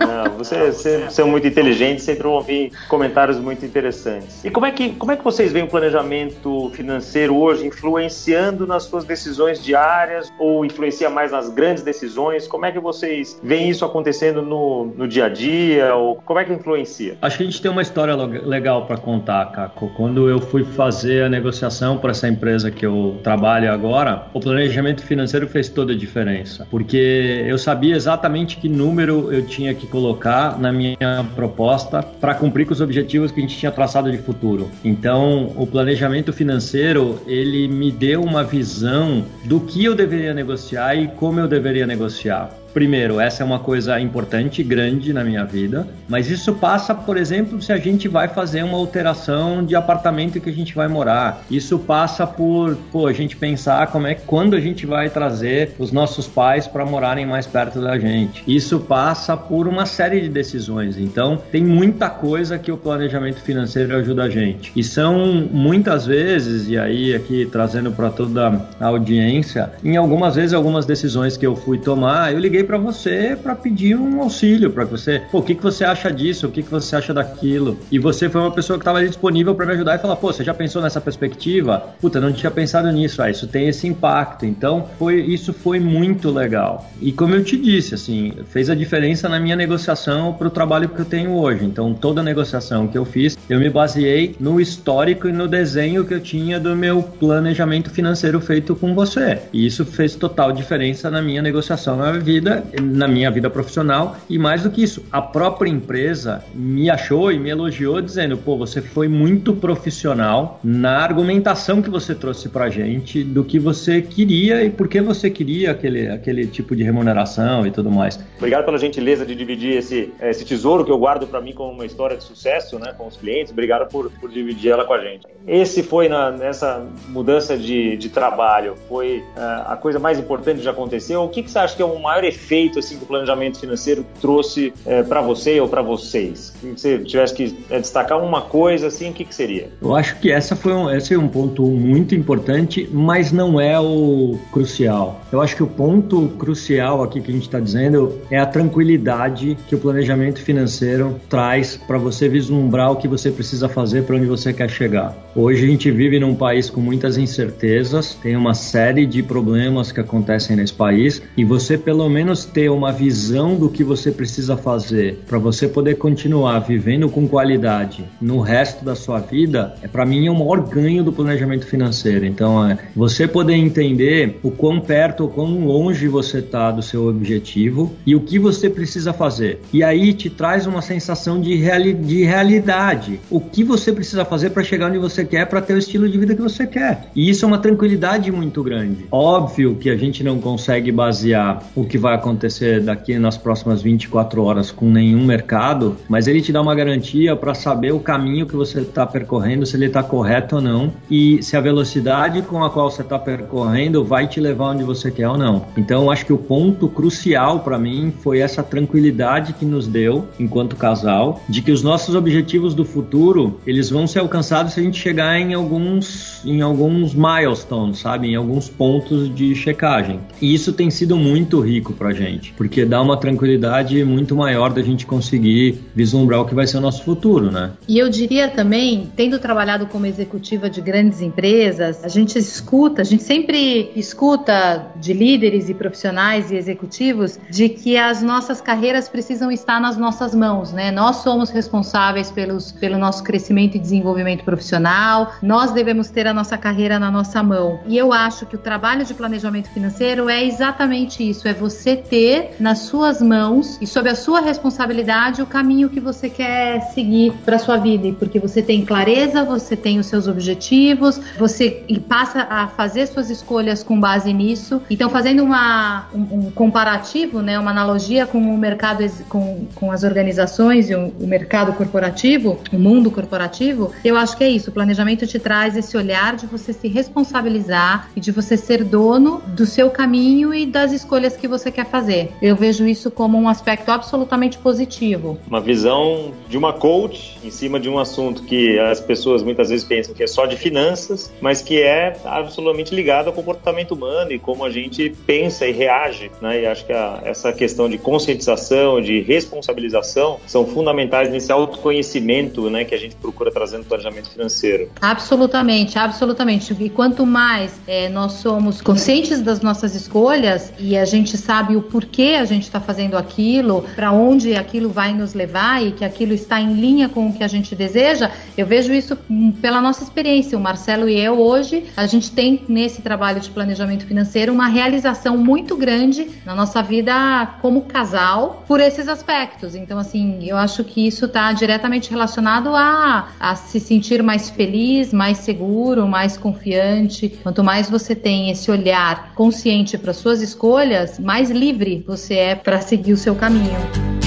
Não, 0.00 0.36
você, 0.36 0.70
você, 0.70 0.98
você 1.04 1.22
é 1.22 1.24
muito 1.24 1.46
inteligente, 1.46 2.02
sempre 2.02 2.26
ouvi 2.26 2.72
comentários 2.88 3.38
muito 3.38 3.64
interessantes. 3.64 4.44
E 4.44 4.50
como 4.50 4.66
é 4.66 4.70
que, 4.70 4.90
como 4.90 5.12
é 5.12 5.16
que 5.16 5.24
vocês 5.24 5.52
veem 5.52 5.64
o 5.64 5.68
planejamento 5.68 6.70
financeiro 6.74 7.36
hoje 7.36 7.66
influenciando 7.66 8.66
nas 8.66 8.84
suas 8.84 9.04
decisões 9.04 9.62
diárias 9.62 10.32
ou 10.38 10.64
influenciando 10.64 10.97
influencia 10.98 11.10
mais 11.10 11.30
nas 11.30 11.48
grandes 11.48 11.82
decisões? 11.82 12.46
Como 12.46 12.66
é 12.66 12.72
que 12.72 12.80
vocês 12.80 13.38
veem 13.42 13.70
isso 13.70 13.84
acontecendo 13.84 14.42
no, 14.42 14.86
no 14.96 15.06
dia 15.06 15.26
a 15.26 15.28
dia? 15.28 15.94
Ou 15.94 16.16
como 16.16 16.38
é 16.38 16.44
que 16.44 16.52
influencia? 16.52 17.16
Acho 17.22 17.36
que 17.36 17.42
a 17.44 17.46
gente 17.46 17.62
tem 17.62 17.70
uma 17.70 17.82
história 17.82 18.14
legal 18.14 18.86
para 18.86 18.96
contar, 18.96 19.46
Caco. 19.52 19.90
Quando 19.96 20.28
eu 20.28 20.40
fui 20.40 20.64
fazer 20.64 21.24
a 21.24 21.28
negociação 21.28 21.98
para 21.98 22.10
essa 22.10 22.28
empresa 22.28 22.70
que 22.70 22.84
eu 22.84 23.18
trabalho 23.22 23.72
agora, 23.72 24.26
o 24.34 24.40
planejamento 24.40 25.02
financeiro 25.02 25.46
fez 25.46 25.68
toda 25.68 25.92
a 25.92 25.96
diferença, 25.96 26.66
porque 26.70 27.44
eu 27.46 27.58
sabia 27.58 27.94
exatamente 27.94 28.56
que 28.56 28.68
número 28.68 29.32
eu 29.32 29.46
tinha 29.46 29.74
que 29.74 29.86
colocar 29.86 30.58
na 30.58 30.72
minha 30.72 31.26
proposta 31.34 32.02
para 32.02 32.34
cumprir 32.34 32.66
com 32.66 32.72
os 32.72 32.80
objetivos 32.80 33.30
que 33.30 33.40
a 33.40 33.42
gente 33.42 33.56
tinha 33.56 33.70
traçado 33.70 34.10
de 34.10 34.18
futuro. 34.18 34.70
Então, 34.84 35.52
o 35.56 35.66
planejamento 35.66 36.32
financeiro, 36.32 37.20
ele 37.26 37.68
me 37.68 37.90
deu 37.90 38.22
uma 38.22 38.42
visão 38.42 39.24
do 39.44 39.60
que 39.60 39.84
eu 39.84 39.94
deveria 39.94 40.34
negociar 40.34 40.77
e 40.78 41.08
como 41.08 41.40
eu 41.40 41.48
deveria 41.48 41.86
negociar. 41.86 42.50
Primeiro, 42.78 43.18
essa 43.18 43.42
é 43.42 43.44
uma 43.44 43.58
coisa 43.58 43.98
importante, 43.98 44.62
grande 44.62 45.12
na 45.12 45.24
minha 45.24 45.44
vida, 45.44 45.84
mas 46.08 46.30
isso 46.30 46.54
passa, 46.54 46.94
por 46.94 47.16
exemplo, 47.16 47.60
se 47.60 47.72
a 47.72 47.76
gente 47.76 48.06
vai 48.06 48.28
fazer 48.28 48.62
uma 48.62 48.78
alteração 48.78 49.66
de 49.66 49.74
apartamento 49.74 50.38
que 50.38 50.48
a 50.48 50.52
gente 50.52 50.76
vai 50.76 50.86
morar. 50.86 51.42
Isso 51.50 51.76
passa 51.76 52.24
por, 52.24 52.76
pô, 52.92 53.08
a 53.08 53.12
gente 53.12 53.34
pensar 53.34 53.88
como 53.88 54.06
é 54.06 54.14
quando 54.14 54.54
a 54.54 54.60
gente 54.60 54.86
vai 54.86 55.10
trazer 55.10 55.72
os 55.76 55.90
nossos 55.90 56.28
pais 56.28 56.68
para 56.68 56.86
morarem 56.86 57.26
mais 57.26 57.48
perto 57.48 57.80
da 57.80 57.98
gente. 57.98 58.44
Isso 58.46 58.78
passa 58.78 59.36
por 59.36 59.66
uma 59.66 59.84
série 59.84 60.20
de 60.20 60.28
decisões. 60.28 60.96
Então, 60.98 61.42
tem 61.50 61.64
muita 61.64 62.08
coisa 62.08 62.60
que 62.60 62.70
o 62.70 62.76
planejamento 62.76 63.40
financeiro 63.40 63.96
ajuda 63.96 64.22
a 64.22 64.30
gente. 64.30 64.70
E 64.76 64.84
são 64.84 65.48
muitas 65.50 66.06
vezes, 66.06 66.68
e 66.68 66.78
aí 66.78 67.12
aqui 67.12 67.44
trazendo 67.50 67.90
para 67.90 68.08
toda 68.08 68.68
a 68.78 68.86
audiência, 68.86 69.72
em 69.82 69.96
algumas 69.96 70.36
vezes 70.36 70.54
algumas 70.54 70.86
decisões 70.86 71.36
que 71.36 71.44
eu 71.44 71.56
fui 71.56 71.78
tomar, 71.78 72.32
eu 72.32 72.38
liguei 72.38 72.67
para 72.68 72.76
você 72.76 73.34
para 73.42 73.54
pedir 73.54 73.96
um 73.96 74.20
auxílio, 74.20 74.70
para 74.70 74.84
você, 74.84 75.22
pô, 75.32 75.38
o 75.38 75.42
que, 75.42 75.54
que 75.54 75.62
você 75.62 75.84
acha 75.84 76.12
disso, 76.12 76.46
o 76.46 76.50
que, 76.50 76.62
que 76.62 76.70
você 76.70 76.94
acha 76.94 77.14
daquilo. 77.14 77.78
E 77.90 77.98
você 77.98 78.28
foi 78.28 78.42
uma 78.42 78.50
pessoa 78.50 78.78
que 78.78 78.82
estava 78.82 79.02
disponível 79.04 79.54
para 79.54 79.64
me 79.64 79.72
ajudar 79.72 79.96
e 79.96 79.98
falar, 79.98 80.16
pô, 80.16 80.30
você 80.30 80.44
já 80.44 80.52
pensou 80.52 80.82
nessa 80.82 81.00
perspectiva? 81.00 81.94
Puta, 81.98 82.20
não 82.20 82.30
tinha 82.30 82.50
pensado 82.50 82.92
nisso, 82.92 83.22
ah, 83.22 83.30
isso 83.30 83.46
tem 83.46 83.68
esse 83.68 83.86
impacto. 83.86 84.44
Então, 84.44 84.86
foi, 84.98 85.22
isso 85.22 85.54
foi 85.54 85.80
muito 85.80 86.30
legal. 86.30 86.86
E 87.00 87.10
como 87.10 87.34
eu 87.34 87.42
te 87.42 87.56
disse, 87.56 87.94
assim, 87.94 88.34
fez 88.50 88.68
a 88.68 88.74
diferença 88.74 89.30
na 89.30 89.40
minha 89.40 89.56
negociação 89.56 90.34
para 90.34 90.48
o 90.48 90.50
trabalho 90.50 90.90
que 90.90 91.00
eu 91.00 91.06
tenho 91.06 91.32
hoje. 91.32 91.64
Então, 91.64 91.94
toda 91.94 92.20
a 92.20 92.24
negociação 92.24 92.86
que 92.86 92.98
eu 92.98 93.06
fiz, 93.06 93.38
eu 93.48 93.58
me 93.58 93.70
baseei 93.70 94.36
no 94.38 94.60
histórico 94.60 95.26
e 95.26 95.32
no 95.32 95.48
desenho 95.48 96.04
que 96.04 96.12
eu 96.12 96.20
tinha 96.20 96.60
do 96.60 96.76
meu 96.76 97.02
planejamento 97.02 97.88
financeiro 97.88 98.38
feito 98.42 98.76
com 98.76 98.94
você. 98.94 99.38
E 99.54 99.64
isso 99.64 99.86
fez 99.86 100.14
total 100.14 100.52
diferença 100.52 101.10
na 101.10 101.22
minha 101.22 101.40
negociação 101.40 101.96
na 101.96 102.12
vida 102.12 102.47
vida, 102.48 102.64
na 102.80 103.06
minha 103.06 103.30
vida 103.30 103.50
profissional, 103.50 104.16
e 104.28 104.38
mais 104.38 104.62
do 104.62 104.70
que 104.70 104.82
isso, 104.82 105.04
a 105.12 105.20
própria 105.20 105.70
empresa 105.70 106.44
me 106.54 106.90
achou 106.90 107.30
e 107.30 107.38
me 107.38 107.50
elogiou 107.50 108.00
dizendo, 108.00 108.36
pô, 108.36 108.56
você 108.56 108.80
foi 108.80 109.08
muito 109.08 109.54
profissional 109.54 110.60
na 110.62 110.98
argumentação 110.98 111.82
que 111.82 111.90
você 111.90 112.14
trouxe 112.14 112.48
pra 112.48 112.70
gente 112.70 113.22
do 113.22 113.44
que 113.44 113.58
você 113.58 114.00
queria 114.00 114.62
e 114.64 114.70
por 114.70 114.88
que 114.88 115.00
você 115.00 115.30
queria 115.30 115.72
aquele, 115.72 116.08
aquele 116.08 116.46
tipo 116.46 116.74
de 116.74 116.82
remuneração 116.82 117.66
e 117.66 117.70
tudo 117.70 117.90
mais. 117.90 118.18
Obrigado 118.36 118.64
pela 118.64 118.78
gentileza 118.78 119.26
de 119.26 119.34
dividir 119.34 119.76
esse, 119.76 120.12
esse 120.20 120.44
tesouro 120.44 120.84
que 120.84 120.90
eu 120.90 120.98
guardo 120.98 121.26
para 121.26 121.40
mim 121.40 121.52
como 121.52 121.72
uma 121.72 121.86
história 121.86 122.16
de 122.16 122.24
sucesso, 122.24 122.78
né, 122.78 122.94
com 122.96 123.06
os 123.06 123.16
clientes. 123.16 123.52
Obrigado 123.52 123.88
por, 123.88 124.10
por 124.12 124.30
dividir 124.30 124.70
ela 124.70 124.84
com 124.84 124.94
a 124.94 125.00
gente. 125.00 125.26
Esse 125.46 125.82
foi 125.82 126.08
na, 126.08 126.30
nessa 126.30 126.86
mudança 127.08 127.56
de, 127.56 127.96
de 127.96 128.08
trabalho, 128.08 128.74
foi 128.88 129.18
uh, 129.36 129.72
a 129.72 129.76
coisa 129.76 129.98
mais 129.98 130.18
importante 130.18 130.58
que 130.58 130.64
já 130.64 130.70
aconteceu. 130.70 131.22
O 131.22 131.28
que, 131.28 131.42
que 131.42 131.50
você 131.50 131.58
acha 131.58 131.76
que 131.76 131.82
é 131.82 131.84
o 131.84 131.98
maior 131.98 132.24
efeito 132.24 132.37
efeito 132.38 132.78
assim 132.78 132.96
que 132.96 133.04
o 133.04 133.06
planejamento 133.06 133.58
financeiro 133.58 134.06
trouxe 134.20 134.72
é, 134.86 135.02
para 135.02 135.20
você 135.20 135.60
ou 135.60 135.68
para 135.68 135.82
vocês? 135.82 136.54
Se 136.60 136.70
você 136.70 136.98
tivesse 136.98 137.34
que 137.34 137.58
é, 137.68 137.80
destacar 137.80 138.22
uma 138.22 138.42
coisa 138.42 138.86
assim, 138.86 139.10
o 139.10 139.12
que, 139.12 139.24
que 139.24 139.34
seria? 139.34 139.70
Eu 139.82 139.94
acho 139.94 140.18
que 140.20 140.30
essa 140.30 140.54
foi 140.54 140.72
um, 140.72 140.90
esse 140.90 141.14
é 141.14 141.18
um 141.18 141.28
ponto 141.28 141.62
muito 141.66 142.14
importante, 142.14 142.88
mas 142.92 143.32
não 143.32 143.60
é 143.60 143.78
o 143.78 144.38
crucial. 144.52 145.20
Eu 145.32 145.40
acho 145.40 145.56
que 145.56 145.62
o 145.62 145.66
ponto 145.66 146.28
crucial 146.38 147.02
aqui 147.02 147.20
que 147.20 147.30
a 147.30 147.34
gente 147.34 147.44
está 147.44 147.60
dizendo 147.60 148.18
é 148.30 148.38
a 148.38 148.46
tranquilidade 148.46 149.56
que 149.66 149.74
o 149.74 149.78
planejamento 149.78 150.40
financeiro 150.40 151.20
traz 151.28 151.76
para 151.76 151.98
você 151.98 152.28
vislumbrar 152.28 152.92
o 152.92 152.96
que 152.96 153.08
você 153.08 153.30
precisa 153.30 153.68
fazer 153.68 154.04
para 154.04 154.16
onde 154.16 154.26
você 154.26 154.52
quer 154.52 154.70
chegar. 154.70 155.16
Hoje 155.34 155.64
a 155.64 155.68
gente 155.68 155.90
vive 155.90 156.20
num 156.20 156.34
país 156.34 156.70
com 156.70 156.80
muitas 156.80 157.16
incertezas, 157.16 158.14
tem 158.14 158.36
uma 158.36 158.54
série 158.54 159.06
de 159.06 159.22
problemas 159.22 159.90
que 159.90 160.00
acontecem 160.00 160.56
nesse 160.56 160.72
país 160.72 161.22
e 161.36 161.44
você 161.44 161.76
pelo 161.76 162.08
menos 162.08 162.27
menos 162.28 162.44
ter 162.44 162.68
uma 162.68 162.92
visão 162.92 163.56
do 163.56 163.70
que 163.70 163.82
você 163.82 164.12
precisa 164.12 164.54
fazer 164.54 165.20
para 165.26 165.38
você 165.38 165.66
poder 165.66 165.94
continuar 165.94 166.58
vivendo 166.58 167.08
com 167.08 167.26
qualidade 167.26 168.04
no 168.20 168.40
resto 168.40 168.84
da 168.84 168.94
sua 168.94 169.18
vida, 169.18 169.74
é 169.82 169.88
para 169.88 170.04
mim 170.04 170.26
é 170.26 170.30
o 170.30 170.34
maior 170.34 170.60
ganho 170.60 171.02
do 171.02 171.10
planejamento 171.10 171.64
financeiro. 171.64 172.26
Então, 172.26 172.68
é 172.68 172.76
você 172.94 173.26
poder 173.26 173.54
entender 173.54 174.38
o 174.42 174.50
quão 174.50 174.78
perto 174.78 175.22
ou 175.22 175.30
quão 175.30 175.64
longe 175.64 176.06
você 176.06 176.40
está 176.40 176.70
do 176.70 176.82
seu 176.82 177.08
objetivo 177.08 177.94
e 178.04 178.14
o 178.14 178.20
que 178.20 178.38
você 178.38 178.68
precisa 178.68 179.14
fazer. 179.14 179.62
E 179.72 179.82
aí 179.82 180.12
te 180.12 180.28
traz 180.28 180.66
uma 180.66 180.82
sensação 180.82 181.40
de, 181.40 181.54
reali 181.54 181.94
de 181.94 182.24
realidade. 182.24 183.20
O 183.30 183.40
que 183.40 183.64
você 183.64 183.90
precisa 183.90 184.22
fazer 184.22 184.50
para 184.50 184.62
chegar 184.62 184.88
onde 184.88 184.98
você 184.98 185.24
quer, 185.24 185.46
para 185.46 185.62
ter 185.62 185.72
o 185.72 185.78
estilo 185.78 186.06
de 186.06 186.18
vida 186.18 186.34
que 186.34 186.42
você 186.42 186.66
quer. 186.66 187.08
E 187.16 187.30
isso 187.30 187.46
é 187.46 187.48
uma 187.48 187.58
tranquilidade 187.58 188.30
muito 188.30 188.62
grande. 188.62 189.06
Óbvio 189.10 189.76
que 189.76 189.88
a 189.88 189.96
gente 189.96 190.22
não 190.22 190.38
consegue 190.38 190.92
basear 190.92 191.62
o 191.74 191.84
que 191.84 191.96
vai 191.96 192.17
acontecer 192.18 192.80
daqui 192.80 193.18
nas 193.18 193.36
próximas 193.36 193.82
24 193.82 194.42
horas 194.42 194.70
com 194.70 194.90
nenhum 194.90 195.24
mercado, 195.24 195.96
mas 196.08 196.26
ele 196.26 196.40
te 196.40 196.52
dá 196.52 196.60
uma 196.60 196.74
garantia 196.74 197.34
para 197.34 197.54
saber 197.54 197.92
o 197.92 198.00
caminho 198.00 198.46
que 198.46 198.54
você 198.54 198.80
está 198.80 199.06
percorrendo, 199.06 199.64
se 199.64 199.76
ele 199.76 199.86
está 199.86 200.02
correto 200.02 200.56
ou 200.56 200.62
não, 200.62 200.92
e 201.10 201.42
se 201.42 201.56
a 201.56 201.60
velocidade 201.60 202.42
com 202.42 202.62
a 202.62 202.70
qual 202.70 202.90
você 202.90 203.02
está 203.02 203.18
percorrendo 203.18 204.04
vai 204.04 204.26
te 204.26 204.40
levar 204.40 204.72
onde 204.72 204.84
você 204.84 205.10
quer 205.10 205.28
ou 205.28 205.38
não. 205.38 205.66
Então, 205.76 206.10
acho 206.10 206.26
que 206.26 206.32
o 206.32 206.38
ponto 206.38 206.88
crucial 206.88 207.60
para 207.60 207.78
mim 207.78 208.12
foi 208.20 208.40
essa 208.40 208.62
tranquilidade 208.62 209.52
que 209.52 209.64
nos 209.64 209.86
deu 209.86 210.26
enquanto 210.38 210.76
casal, 210.76 211.42
de 211.48 211.62
que 211.62 211.72
os 211.72 211.82
nossos 211.82 212.14
objetivos 212.14 212.74
do 212.74 212.84
futuro 212.84 213.58
eles 213.66 213.90
vão 213.90 214.06
ser 214.06 214.20
alcançados 214.20 214.72
se 214.72 214.80
a 214.80 214.82
gente 214.82 214.98
chegar 214.98 215.38
em 215.38 215.54
alguns 215.54 216.42
em 216.44 216.60
alguns 216.60 217.14
milestones, 217.14 217.98
sabe, 217.98 218.28
em 218.28 218.36
alguns 218.36 218.68
pontos 218.68 219.34
de 219.34 219.54
checagem. 219.54 220.20
E 220.40 220.54
isso 220.54 220.72
tem 220.72 220.90
sido 220.90 221.16
muito 221.16 221.60
rico 221.60 221.92
para 221.92 222.07
gente, 222.12 222.52
porque 222.56 222.84
dá 222.84 223.00
uma 223.00 223.16
tranquilidade 223.16 224.02
muito 224.04 224.34
maior 224.36 224.72
da 224.72 224.82
gente 224.82 225.06
conseguir 225.06 225.78
vislumbrar 225.94 226.40
o 226.40 226.44
que 226.44 226.54
vai 226.54 226.66
ser 226.66 226.78
o 226.78 226.80
nosso 226.80 227.02
futuro, 227.02 227.50
né? 227.50 227.72
E 227.88 227.98
eu 227.98 228.08
diria 228.08 228.48
também, 228.48 229.10
tendo 229.16 229.38
trabalhado 229.38 229.86
como 229.86 230.06
executiva 230.06 230.68
de 230.68 230.80
grandes 230.80 231.20
empresas, 231.20 232.04
a 232.04 232.08
gente 232.08 232.38
escuta, 232.38 233.02
a 233.02 233.04
gente 233.04 233.22
sempre 233.22 233.90
escuta 233.94 234.86
de 234.96 235.12
líderes 235.12 235.68
e 235.68 235.74
profissionais 235.74 236.50
e 236.50 236.56
executivos 236.56 237.38
de 237.50 237.68
que 237.68 237.96
as 237.96 238.22
nossas 238.22 238.60
carreiras 238.60 239.08
precisam 239.08 239.50
estar 239.50 239.80
nas 239.80 239.96
nossas 239.96 240.34
mãos, 240.34 240.72
né? 240.72 240.90
Nós 240.90 241.16
somos 241.16 241.50
responsáveis 241.50 242.30
pelos, 242.30 242.72
pelo 242.72 242.98
nosso 242.98 243.22
crescimento 243.22 243.76
e 243.76 243.80
desenvolvimento 243.80 244.44
profissional, 244.44 245.32
nós 245.42 245.72
devemos 245.72 246.08
ter 246.08 246.26
a 246.26 246.34
nossa 246.34 246.56
carreira 246.56 246.98
na 246.98 247.10
nossa 247.10 247.42
mão. 247.42 247.80
E 247.86 247.96
eu 247.96 248.12
acho 248.12 248.46
que 248.46 248.56
o 248.56 248.58
trabalho 248.58 249.04
de 249.04 249.14
planejamento 249.14 249.68
financeiro 249.70 250.28
é 250.28 250.44
exatamente 250.44 251.28
isso, 251.28 251.46
é 251.48 251.54
você 251.54 251.96
ter 251.98 252.56
nas 252.58 252.80
suas 252.80 253.20
mãos 253.20 253.78
e 253.80 253.86
sob 253.86 254.08
a 254.08 254.14
sua 254.14 254.40
responsabilidade 254.40 255.42
o 255.42 255.46
caminho 255.46 255.88
que 255.88 256.00
você 256.00 256.28
quer 256.30 256.80
seguir 256.92 257.32
para 257.44 257.58
sua 257.58 257.76
vida, 257.76 258.14
porque 258.18 258.38
você 258.38 258.62
tem 258.62 258.84
clareza, 258.84 259.44
você 259.44 259.76
tem 259.76 259.98
os 259.98 260.06
seus 260.06 260.26
objetivos, 260.26 261.20
você 261.38 261.84
passa 262.08 262.46
a 262.48 262.68
fazer 262.68 263.06
suas 263.06 263.30
escolhas 263.30 263.82
com 263.82 263.98
base 263.98 264.32
nisso. 264.32 264.80
Então, 264.90 265.10
fazendo 265.10 265.42
uma, 265.42 266.06
um, 266.14 266.38
um 266.38 266.50
comparativo, 266.50 267.42
né, 267.42 267.58
uma 267.58 267.70
analogia 267.70 268.26
com 268.26 268.38
o 268.38 268.58
mercado, 268.58 269.04
com, 269.28 269.66
com 269.74 269.92
as 269.92 270.02
organizações 270.02 270.90
e 270.90 270.94
o, 270.94 271.12
o 271.20 271.26
mercado 271.26 271.72
corporativo, 271.72 272.58
o 272.72 272.78
mundo 272.78 273.10
corporativo, 273.10 273.92
eu 274.04 274.16
acho 274.16 274.36
que 274.36 274.44
é 274.44 274.50
isso. 274.50 274.70
O 274.70 274.72
planejamento 274.72 275.26
te 275.26 275.38
traz 275.38 275.76
esse 275.76 275.96
olhar 275.96 276.36
de 276.36 276.46
você 276.46 276.72
se 276.72 276.88
responsabilizar 276.88 278.08
e 278.16 278.20
de 278.20 278.30
você 278.30 278.56
ser 278.56 278.84
dono 278.84 279.42
do 279.48 279.66
seu 279.66 279.90
caminho 279.90 280.54
e 280.54 280.66
das 280.66 280.92
escolhas 280.92 281.36
que 281.36 281.48
você 281.48 281.70
quer 281.70 281.86
fazer. 281.88 282.32
Eu 282.40 282.54
vejo 282.54 282.86
isso 282.86 283.10
como 283.10 283.38
um 283.38 283.48
aspecto 283.48 283.90
absolutamente 283.90 284.58
positivo. 284.58 285.38
Uma 285.46 285.60
visão 285.60 286.32
de 286.48 286.56
uma 286.56 286.72
coach 286.72 287.37
em 287.48 287.50
cima 287.50 287.80
de 287.80 287.88
um 287.88 287.98
assunto 287.98 288.42
que 288.42 288.78
as 288.78 289.00
pessoas 289.00 289.42
muitas 289.42 289.70
vezes 289.70 289.84
pensam 289.84 290.14
que 290.14 290.22
é 290.22 290.26
só 290.26 290.46
de 290.46 290.56
finanças, 290.56 291.32
mas 291.40 291.62
que 291.62 291.80
é 291.80 292.16
absolutamente 292.24 292.94
ligado 292.94 293.28
ao 293.28 293.32
comportamento 293.32 293.92
humano 293.92 294.32
e 294.32 294.38
como 294.38 294.64
a 294.64 294.70
gente 294.70 295.10
pensa 295.26 295.66
e 295.66 295.72
reage. 295.72 296.30
Né? 296.40 296.62
E 296.62 296.66
acho 296.66 296.84
que 296.84 296.92
a, 296.92 297.20
essa 297.24 297.52
questão 297.52 297.88
de 297.88 297.96
conscientização, 297.98 299.00
de 299.00 299.20
responsabilização, 299.20 300.38
são 300.46 300.66
fundamentais 300.66 301.30
nesse 301.30 301.50
autoconhecimento 301.50 302.68
né, 302.68 302.84
que 302.84 302.94
a 302.94 302.98
gente 302.98 303.16
procura 303.16 303.50
trazer 303.50 303.78
no 303.78 303.84
planejamento 303.84 304.30
financeiro. 304.30 304.90
Absolutamente, 305.00 305.98
absolutamente. 305.98 306.76
E 306.78 306.90
quanto 306.90 307.24
mais 307.24 307.80
é, 307.86 308.08
nós 308.08 308.32
somos 308.32 308.82
conscientes 308.82 309.40
das 309.40 309.60
nossas 309.62 309.94
escolhas 309.94 310.72
e 310.78 310.96
a 310.96 311.04
gente 311.04 311.36
sabe 311.36 311.76
o 311.76 311.82
porquê 311.82 312.36
a 312.38 312.44
gente 312.44 312.64
está 312.64 312.80
fazendo 312.80 313.16
aquilo, 313.16 313.84
para 313.96 314.12
onde 314.12 314.54
aquilo 314.54 314.90
vai 314.90 315.14
nos 315.14 315.32
levar 315.32 315.82
e 315.82 315.92
que 315.92 316.04
aquilo 316.04 316.34
está 316.34 316.60
em 316.60 316.74
linha 316.74 317.08
com 317.08 317.28
o 317.28 317.32
que 317.38 317.44
a 317.44 317.48
gente 317.48 317.74
deseja, 317.74 318.30
eu 318.56 318.66
vejo 318.66 318.92
isso 318.92 319.16
pela 319.62 319.80
nossa 319.80 320.02
experiência. 320.02 320.58
O 320.58 320.60
Marcelo 320.60 321.08
e 321.08 321.18
eu 321.18 321.40
hoje, 321.40 321.84
a 321.96 322.06
gente 322.06 322.30
tem 322.32 322.64
nesse 322.68 323.00
trabalho 323.00 323.40
de 323.40 323.48
planejamento 323.50 324.04
financeiro 324.04 324.52
uma 324.52 324.66
realização 324.66 325.38
muito 325.38 325.76
grande 325.76 326.28
na 326.44 326.54
nossa 326.54 326.82
vida 326.82 327.46
como 327.62 327.82
casal 327.82 328.64
por 328.66 328.80
esses 328.80 329.08
aspectos. 329.08 329.74
Então, 329.74 329.98
assim, 329.98 330.44
eu 330.46 330.56
acho 330.56 330.84
que 330.84 331.06
isso 331.06 331.26
está 331.26 331.52
diretamente 331.52 332.10
relacionado 332.10 332.74
a, 332.74 333.28
a 333.38 333.54
se 333.54 333.80
sentir 333.80 334.22
mais 334.22 334.50
feliz, 334.50 335.12
mais 335.12 335.38
seguro, 335.38 336.06
mais 336.06 336.36
confiante. 336.36 337.28
Quanto 337.42 337.62
mais 337.62 337.88
você 337.88 338.14
tem 338.14 338.50
esse 338.50 338.70
olhar 338.70 339.32
consciente 339.34 339.96
para 339.96 340.12
suas 340.12 340.42
escolhas, 340.42 341.18
mais 341.18 341.50
livre 341.50 342.04
você 342.06 342.34
é 342.34 342.54
para 342.54 342.80
seguir 342.80 343.12
o 343.12 343.16
seu 343.16 343.34
caminho. 343.34 344.17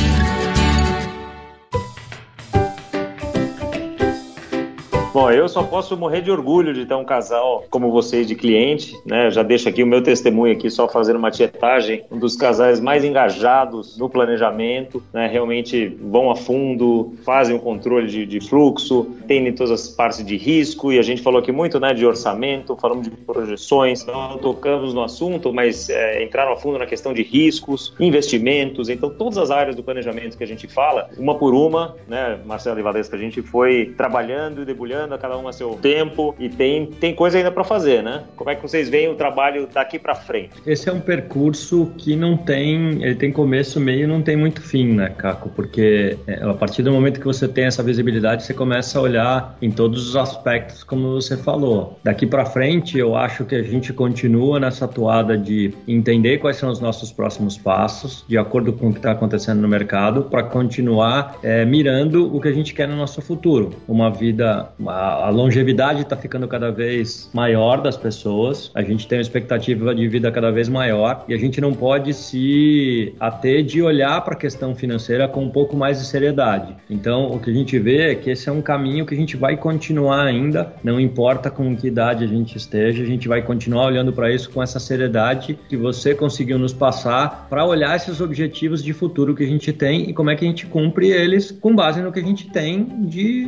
Bom, 5.14 5.30
eu 5.30 5.50
só 5.50 5.62
posso 5.62 5.98
morrer 5.98 6.22
de 6.22 6.32
orgulho 6.32 6.74
de 6.74 6.86
ter 6.86 6.94
um 6.94 7.04
casal 7.04 7.66
como 7.70 7.92
vocês 7.92 8.26
de 8.26 8.34
cliente, 8.34 8.98
né? 9.06 9.30
Já 9.30 9.44
deixo 9.44 9.68
aqui 9.68 9.84
o 9.84 9.88
meu 9.88 10.02
testemunho 10.02 10.54
aqui, 10.54 10.70
só 10.70 10.88
fazendo 10.88 11.18
uma 11.18 11.30
tietagem, 11.30 12.06
um 12.10 12.18
dos 12.18 12.38
casais 12.38 12.80
mais 12.80 13.04
engajados 13.04 13.98
no 13.98 14.10
planejamento, 14.10 15.04
né? 15.12 15.28
Realmente 15.28 15.90
vão 16.02 16.32
a 16.32 16.36
fundo, 16.38 17.14
fazem 17.26 17.54
o 17.54 17.60
controle 17.60 18.08
de, 18.08 18.26
de 18.26 18.40
fluxo, 18.40 19.04
tem 19.28 19.52
todas 19.52 19.72
as 19.72 19.90
partes 19.90 20.26
de 20.26 20.38
risco, 20.38 20.94
e 20.94 20.98
a 20.98 21.02
gente 21.02 21.22
falou 21.22 21.42
aqui 21.42 21.52
muito, 21.52 21.78
né, 21.78 21.94
de 21.94 22.06
orçamento, 22.06 22.78
falamos 22.78 23.04
de 23.04 23.12
projeções, 23.12 24.06
não 24.06 24.38
tocamos 24.38 24.94
no 24.94 25.04
assunto, 25.04 25.52
mas 25.52 25.90
é, 25.90 26.24
entraram 26.24 26.54
a 26.54 26.56
fundo 26.56 26.78
na 26.78 26.86
questão 26.86 27.14
de 27.14 27.22
riscos, 27.22 27.94
investimentos, 28.00 28.88
então 28.88 29.10
todas 29.10 29.38
as 29.38 29.52
áreas 29.52 29.76
do 29.76 29.84
planejamento 29.84 30.38
que 30.38 30.44
a 30.44 30.48
gente 30.48 30.68
fala, 30.68 31.10
uma 31.18 31.36
por 31.36 31.54
uma, 31.54 31.98
né, 32.08 32.40
Marcelo 32.46 32.80
e 32.80 32.82
Valesca, 32.84 33.18
a 33.18 33.20
gente 33.20 33.42
foi 33.42 33.94
trabalhando 33.98 34.62
e 34.62 34.66
debulhando 34.66 35.01
a 35.10 35.18
cada 35.18 35.38
um 35.38 35.48
a 35.48 35.54
seu 35.54 35.72
tempo 35.82 36.36
e 36.40 36.50
tem, 36.50 36.86
tem 36.86 37.16
coisa 37.16 37.38
ainda 37.38 37.52
para 37.52 37.64
fazer, 37.64 38.04
né? 38.04 38.24
Como 38.36 38.50
é 38.50 38.56
que 38.56 38.62
vocês 38.62 38.90
veem 38.90 39.10
o 39.10 39.16
trabalho 39.16 39.68
daqui 39.74 39.98
para 39.98 40.16
frente? 40.16 40.52
Esse 40.66 40.90
é 40.90 40.94
um 40.94 41.00
percurso 41.00 41.92
que 41.98 42.16
não 42.16 42.38
tem, 42.38 43.04
ele 43.04 43.16
tem 43.16 43.32
começo, 43.32 43.80
meio 43.80 44.08
não 44.08 44.22
tem 44.22 44.36
muito 44.36 44.62
fim, 44.62 44.94
né, 44.94 45.10
Caco? 45.18 45.50
Porque 45.50 46.18
é, 46.28 46.44
a 46.44 46.54
partir 46.54 46.84
do 46.84 46.92
momento 46.92 47.20
que 47.20 47.26
você 47.26 47.48
tem 47.48 47.66
essa 47.66 47.82
visibilidade, 47.82 48.44
você 48.44 48.54
começa 48.54 49.00
a 49.00 49.02
olhar 49.02 49.58
em 49.62 49.72
todos 49.72 50.10
os 50.10 50.16
aspectos, 50.16 50.84
como 50.84 51.14
você 51.14 51.38
falou. 51.38 52.00
Daqui 52.04 52.26
para 52.26 52.46
frente, 52.46 52.98
eu 52.98 53.16
acho 53.16 53.46
que 53.46 53.56
a 53.56 53.64
gente 53.64 53.94
continua 53.94 54.60
nessa 54.60 54.88
toada 54.88 55.38
de 55.38 55.74
entender 55.88 56.38
quais 56.40 56.58
são 56.58 56.70
os 56.70 56.80
nossos 56.80 57.12
próximos 57.12 57.58
passos, 57.58 58.26
de 58.28 58.38
acordo 58.38 58.74
com 58.74 58.90
o 58.90 58.92
que 58.92 59.00
está 59.00 59.12
acontecendo 59.12 59.62
no 59.62 59.68
mercado, 59.68 60.24
para 60.24 60.44
continuar 60.44 61.38
é, 61.44 61.66
mirando 61.66 62.34
o 62.36 62.40
que 62.40 62.48
a 62.48 62.54
gente 62.54 62.74
quer 62.74 62.88
no 62.88 62.96
nosso 62.96 63.22
futuro. 63.22 63.72
Uma 63.88 64.10
vida, 64.10 64.70
a, 64.92 65.28
a 65.28 65.30
longevidade 65.30 66.02
está 66.02 66.16
ficando 66.16 66.48
cada 66.48 66.72
vez 66.72 67.30
maior 67.34 67.82
das 67.82 67.98
pessoas, 67.98 68.72
a 68.76 68.82
gente 68.82 69.08
tem 69.08 69.18
uma 69.18 69.22
expectativa 69.22 69.96
de 69.96 70.08
vida 70.08 70.32
cada 70.32 70.52
vez 70.52 70.68
maior 70.68 71.24
e 71.28 71.34
a 71.34 71.38
gente 71.38 71.62
não 71.62 71.74
pode 71.74 72.14
se 72.14 73.14
ater 73.20 73.64
de 73.64 73.82
olhar 73.82 74.22
para 74.22 74.34
a 74.34 74.38
questão 74.38 74.76
financeira 74.76 75.28
com 75.28 75.44
um 75.44 75.50
pouco 75.50 75.76
mais 75.76 76.00
de 76.00 76.06
seriedade. 76.06 76.76
Então, 76.90 77.32
o 77.32 77.40
que 77.40 77.50
a 77.50 77.54
gente 77.54 77.78
vê 77.80 78.12
é 78.12 78.16
que 78.16 78.30
esse 78.30 78.50
é 78.50 78.52
um 78.52 78.62
caminho 78.62 79.06
que 79.06 79.14
a 79.14 79.18
gente 79.18 79.38
vai 79.38 79.56
continuar 79.56 80.26
ainda, 80.26 80.74
não 80.84 81.00
importa 81.00 81.50
com 81.50 81.76
que 81.76 81.88
idade 81.88 82.24
a 82.24 82.28
gente 82.28 82.58
esteja, 82.58 83.04
a 83.04 83.06
gente 83.06 83.28
vai 83.28 83.42
continuar 83.42 83.86
olhando 83.86 84.12
para 84.12 84.32
isso 84.32 84.50
com 84.50 84.62
essa 84.62 84.80
seriedade 84.80 85.58
que 85.70 85.78
você 85.78 86.14
conseguiu 86.14 86.60
nos 86.60 86.74
passar 86.74 87.48
para 87.50 87.66
olhar 87.66 87.96
esses 87.96 88.20
objetivos 88.20 88.84
de 88.84 88.94
futuro 88.94 89.36
que 89.36 89.44
a 89.44 89.48
gente 89.48 89.72
tem 89.72 90.10
e 90.10 90.14
como 90.14 90.30
é 90.30 90.36
que 90.36 90.46
a 90.46 90.48
gente 90.48 90.66
cumpre 90.66 91.10
eles 91.10 91.52
com 91.52 91.74
base 91.74 92.02
no 92.02 92.12
que 92.12 92.20
a 92.20 92.24
gente 92.24 92.50
tem 92.50 92.86
de 93.06 93.46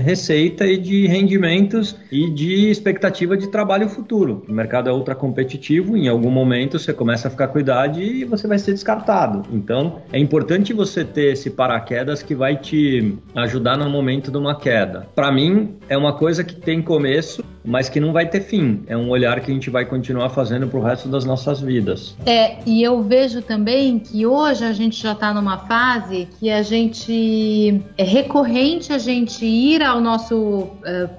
receita 0.00 0.66
e 0.66 0.79
de 0.80 1.06
rendimentos 1.06 1.96
e 2.10 2.30
de 2.30 2.70
expectativa 2.70 3.36
de 3.36 3.48
trabalho 3.48 3.88
futuro. 3.88 4.42
O 4.48 4.52
mercado 4.52 4.88
é 4.88 4.92
ultra 4.92 5.14
competitivo, 5.14 5.96
em 5.96 6.08
algum 6.08 6.30
momento 6.30 6.78
você 6.78 6.92
começa 6.92 7.28
a 7.28 7.30
ficar 7.30 7.48
com 7.48 7.58
idade 7.58 8.02
e 8.02 8.24
você 8.24 8.48
vai 8.48 8.58
ser 8.58 8.72
descartado. 8.72 9.42
Então, 9.52 10.02
é 10.12 10.18
importante 10.18 10.72
você 10.72 11.04
ter 11.04 11.32
esse 11.32 11.50
paraquedas 11.50 12.22
que 12.22 12.34
vai 12.34 12.56
te 12.56 13.16
ajudar 13.34 13.76
no 13.76 13.88
momento 13.88 14.30
de 14.30 14.38
uma 14.38 14.58
queda. 14.58 15.06
Para 15.14 15.30
mim, 15.30 15.76
é 15.88 15.96
uma 15.96 16.14
coisa 16.14 16.42
que 16.42 16.54
tem 16.54 16.82
começo, 16.82 17.44
mas 17.64 17.88
que 17.88 18.00
não 18.00 18.12
vai 18.12 18.26
ter 18.26 18.40
fim. 18.40 18.82
É 18.86 18.96
um 18.96 19.08
olhar 19.10 19.40
que 19.40 19.50
a 19.50 19.54
gente 19.54 19.70
vai 19.70 19.84
continuar 19.84 20.30
fazendo 20.30 20.66
pro 20.66 20.80
resto 20.80 21.08
das 21.08 21.24
nossas 21.24 21.60
vidas. 21.60 22.16
É, 22.26 22.58
e 22.66 22.82
eu 22.82 23.02
vejo 23.02 23.42
também 23.42 23.98
que 23.98 24.26
hoje 24.26 24.64
a 24.64 24.72
gente 24.72 25.00
já 25.00 25.12
está 25.12 25.32
numa 25.32 25.58
fase 25.58 26.28
que 26.38 26.50
a 26.50 26.62
gente 26.62 27.82
é 27.96 28.04
recorrente 28.04 28.92
a 28.92 28.98
gente 28.98 29.44
ir 29.44 29.82
ao 29.82 30.00
nosso 30.00 30.36
uh, 30.36 30.70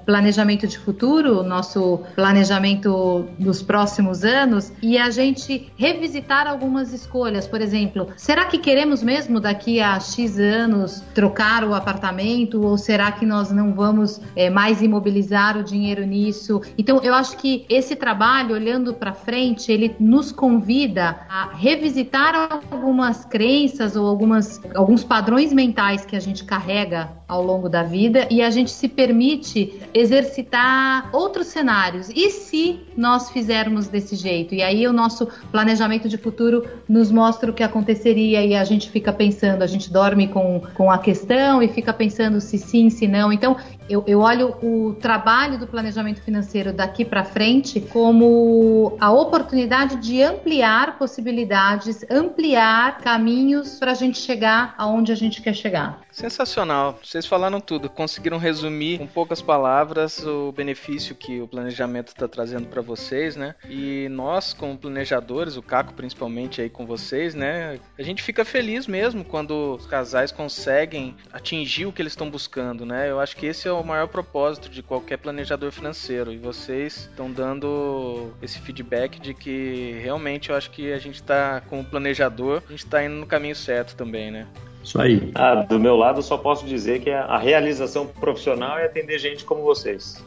planejamento 0.06 0.68
de 0.68 0.78
futuro, 0.78 1.44
nosso 1.44 2.00
planejamento 2.16 3.26
dos 3.38 3.62
próximos 3.62 4.24
anos 4.24 4.72
e 4.82 4.98
a 4.98 5.10
gente 5.10 5.72
revisitar 5.78 6.48
algumas 6.48 6.94
escolhas. 6.94 7.48
Por 7.48 7.62
exemplo, 7.62 8.08
será 8.18 8.46
que 8.46 8.58
queremos 8.58 9.04
mesmo 9.04 9.40
daqui 9.40 9.80
a 9.80 10.00
X 10.00 10.40
anos 10.40 11.04
trocar 11.14 11.64
o 11.64 11.74
apartamento 11.74 12.62
ou 12.64 12.78
será 12.78 13.12
que 13.12 13.26
nós 13.26 13.52
não 13.52 13.74
vamos 13.74 14.20
é, 14.36 14.50
mais 14.50 14.82
imobilizar 14.82 15.58
o 15.58 15.64
dinheiro 15.64 16.06
nisso? 16.06 16.31
Isso. 16.32 16.62
Então, 16.78 17.00
eu 17.04 17.14
acho 17.14 17.38
que 17.38 17.66
esse 17.70 17.96
trabalho, 17.96 18.56
olhando 18.56 18.94
para 18.94 19.14
frente, 19.14 19.72
ele 19.72 19.96
nos 20.00 20.32
convida 20.32 21.20
a 21.30 21.50
revisitar 21.54 22.34
algumas 22.72 23.26
crenças 23.26 23.96
ou 23.96 24.08
algumas, 24.08 24.60
alguns 24.74 25.04
padrões 25.04 25.54
mentais 25.54 26.06
que 26.06 26.16
a 26.16 26.20
gente 26.20 26.44
carrega 26.44 27.21
ao 27.32 27.42
longo 27.42 27.70
da 27.70 27.82
vida 27.82 28.28
e 28.30 28.42
a 28.42 28.50
gente 28.50 28.70
se 28.72 28.90
permite 28.90 29.82
exercitar 29.94 31.10
outros 31.14 31.48
cenários. 31.48 32.10
E 32.10 32.30
se 32.30 32.82
nós 32.98 33.32
fizermos 33.32 33.88
desse 33.88 34.18
jeito? 34.18 34.54
E 34.54 34.62
aí 34.62 34.86
o 34.86 34.92
nosso 34.92 35.26
planejamento 35.50 36.10
de 36.10 36.18
futuro 36.18 36.68
nos 36.90 37.10
mostra 37.10 37.50
o 37.50 37.54
que 37.54 37.64
aconteceria 37.64 38.44
e 38.44 38.54
a 38.54 38.66
gente 38.66 38.90
fica 38.90 39.14
pensando, 39.14 39.62
a 39.62 39.68
gente 39.68 39.90
dorme 39.94 40.28
com, 40.28 40.62
com 40.74 40.92
a 40.92 40.98
questão 40.98 41.64
e 41.64 41.70
fica 41.70 41.94
pensando 41.94 42.42
se 42.42 42.58
sim, 42.58 42.90
se 42.90 43.08
não. 43.08 43.32
Então, 43.32 43.56
eu, 43.90 44.04
eu 44.06 44.20
olho 44.20 44.56
o 44.62 44.94
trabalho 44.96 45.58
do 45.58 45.68
planejamento 45.68 46.22
financeiro 46.22 46.74
daqui 46.74 47.06
para 47.06 47.24
frente 47.24 47.80
como 47.80 48.98
a 49.00 49.10
oportunidade 49.10 49.96
de 49.98 50.22
ampliar 50.22 50.98
possibilidades, 50.98 52.06
ampliar 52.10 53.00
caminhos 53.00 53.80
para 53.80 53.92
a 53.92 53.96
gente 53.96 54.18
chegar 54.18 54.76
aonde 54.78 55.14
a 55.14 55.16
gente 55.16 55.42
quer 55.42 55.54
chegar. 55.54 56.02
Sensacional. 56.12 57.00
Vocês 57.22 57.30
falaram 57.30 57.62
tudo. 57.62 57.88
Conseguiram 57.88 58.40
resumir 58.40 58.98
com 58.98 59.06
poucas 59.06 59.44
palavras 59.44 60.26
o 60.26 60.52
benefício 60.52 61.14
que 61.14 61.40
o 61.40 61.48
planejamento 61.48 62.08
está 62.08 62.28
trazendo 62.28 62.66
para 62.66 62.82
vocês, 62.82 63.36
né? 63.36 63.54
E 63.70 64.08
nós, 64.10 64.54
como 64.56 64.76
planejadores, 64.76 65.56
o 65.56 65.62
Caco 65.62 65.94
principalmente 65.94 66.62
aí 66.62 66.68
com 66.68 66.84
vocês, 66.84 67.36
né? 67.36 67.80
A 67.96 68.02
gente 68.02 68.24
fica 68.24 68.44
feliz 68.44 68.88
mesmo 68.88 69.24
quando 69.24 69.76
os 69.76 69.86
casais 69.86 70.32
conseguem 70.32 71.16
atingir 71.32 71.86
o 71.86 71.94
que 71.94 72.02
eles 72.02 72.14
estão 72.14 72.28
buscando, 72.28 72.88
né? 72.88 73.08
Eu 73.08 73.20
acho 73.20 73.38
que 73.38 73.46
esse 73.46 73.68
é 73.68 73.72
o 73.72 73.84
maior 73.84 74.08
propósito 74.08 74.68
de 74.68 74.82
qualquer 74.82 75.18
planejador 75.18 75.72
financeiro. 75.72 76.34
E 76.34 76.40
vocês 76.40 77.08
estão 77.12 77.32
dando 77.32 78.34
esse 78.42 78.60
feedback 78.60 79.20
de 79.20 79.36
que 79.36 79.92
realmente 80.02 80.50
eu 80.50 80.56
acho 80.56 80.72
que 80.72 80.92
a 80.92 80.98
gente 80.98 81.18
está, 81.18 81.62
como 81.70 81.86
planejador, 81.86 82.64
a 82.66 82.72
gente 82.72 82.86
está 82.86 83.06
indo 83.06 83.14
no 83.14 83.28
caminho 83.28 83.56
certo 83.56 83.96
também, 83.96 84.32
né? 84.32 84.48
Isso 84.84 85.00
aí. 85.00 85.32
Ah, 85.36 85.56
do 85.56 85.80
meu 85.80 85.96
lado, 85.96 86.22
só 86.24 86.38
posso 86.38 86.66
dizer 86.66 87.02
que 87.02 87.10
a 87.10 87.38
realização 87.38 88.08
profissional 88.08 88.78
é 88.78 88.86
atender 88.86 89.20
gente 89.20 89.46
como 89.46 89.62
vocês. 89.62 90.24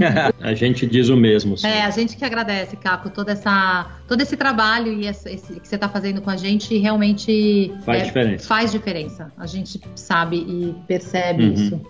a 0.40 0.54
gente 0.54 0.86
diz 0.86 1.08
o 1.08 1.16
mesmo. 1.16 1.56
Sim. 1.56 1.68
É, 1.68 1.84
a 1.84 1.90
gente 1.90 2.16
que 2.16 2.24
agradece, 2.24 2.76
Caco, 2.76 3.10
toda 3.10 3.32
essa, 3.32 3.86
todo 4.06 4.20
esse 4.20 4.36
trabalho 4.36 4.92
e 4.92 5.06
esse, 5.06 5.28
esse 5.30 5.60
que 5.60 5.68
você 5.68 5.74
está 5.74 5.88
fazendo 5.88 6.22
com 6.22 6.30
a 6.30 6.36
gente 6.36 6.76
realmente 6.78 7.72
faz 7.84 8.02
é, 8.02 8.04
diferença. 8.04 8.48
Faz 8.48 8.72
diferença. 8.72 9.32
A 9.36 9.46
gente 9.46 9.80
sabe 9.94 10.36
e 10.36 10.74
percebe 10.86 11.44
uhum. 11.44 11.52
isso. 11.52 11.80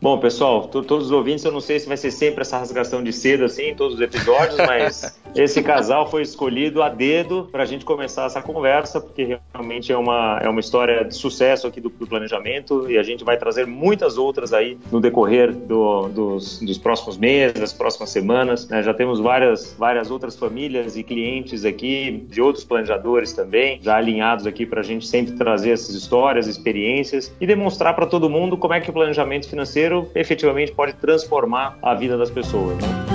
Bom, 0.00 0.16
pessoal, 0.18 0.68
todos 0.68 1.06
os 1.06 1.10
ouvintes, 1.10 1.44
eu 1.44 1.50
não 1.50 1.60
sei 1.60 1.80
se 1.80 1.88
vai 1.88 1.96
ser 1.96 2.12
sempre 2.12 2.42
essa 2.42 2.56
rasgação 2.56 3.02
de 3.02 3.12
seda 3.12 3.46
assim 3.46 3.70
em 3.70 3.74
todos 3.74 3.96
os 3.96 4.00
episódios, 4.00 4.56
mas 4.58 5.18
esse 5.34 5.62
casal 5.62 6.10
foi 6.10 6.22
escolhido 6.22 6.82
a 6.82 6.88
dedo 6.88 7.48
para 7.50 7.62
a 7.62 7.66
gente 7.66 7.84
começar 7.84 8.26
essa 8.26 8.42
conversa, 8.42 9.00
porque 9.00 9.38
realmente 9.52 9.92
é 9.92 9.96
uma, 9.96 10.38
é 10.42 10.48
uma 10.48 10.60
história 10.60 11.04
de 11.04 11.14
sucesso 11.14 11.66
aqui 11.66 11.80
do, 11.80 11.88
do 11.88 12.06
planejamento 12.06 12.90
e 12.90 12.98
a 12.98 13.02
gente 13.02 13.24
vai 13.24 13.36
trazer 13.36 13.66
muitas 13.66 14.18
outras 14.18 14.52
aí 14.52 14.78
no 14.90 15.00
decorrer 15.00 15.52
do, 15.52 16.08
dos, 16.08 16.60
dos 16.60 16.78
próximos 16.78 17.16
meses, 17.16 17.60
das 17.60 17.72
próximas 17.72 18.10
semanas. 18.10 18.68
Né? 18.68 18.82
Já 18.82 18.94
temos 18.94 19.20
várias, 19.20 19.74
várias 19.78 20.10
outras 20.10 20.36
famílias 20.36 20.96
e 20.96 21.02
clientes 21.02 21.64
aqui, 21.64 22.26
de 22.28 22.40
outros 22.40 22.64
planejadores 22.64 23.32
também, 23.32 23.78
já 23.82 23.96
alinhados 23.96 24.46
aqui 24.46 24.66
para 24.66 24.80
a 24.80 24.84
gente 24.84 25.06
sempre 25.06 25.34
trazer 25.34 25.70
essas 25.70 25.94
histórias, 25.94 26.46
experiências 26.46 27.34
e 27.40 27.46
demonstrar 27.46 27.94
para 27.94 28.06
todo 28.06 28.28
mundo 28.28 28.56
como 28.56 28.74
é 28.74 28.80
que 28.80 28.90
o 28.90 28.92
planejamento 28.92 29.48
financeiro 29.48 30.10
efetivamente 30.14 30.72
pode 30.72 30.94
transformar 30.94 31.78
a 31.82 31.94
vida 31.94 32.16
das 32.16 32.30
pessoas. 32.30 32.76
Né? 32.78 33.07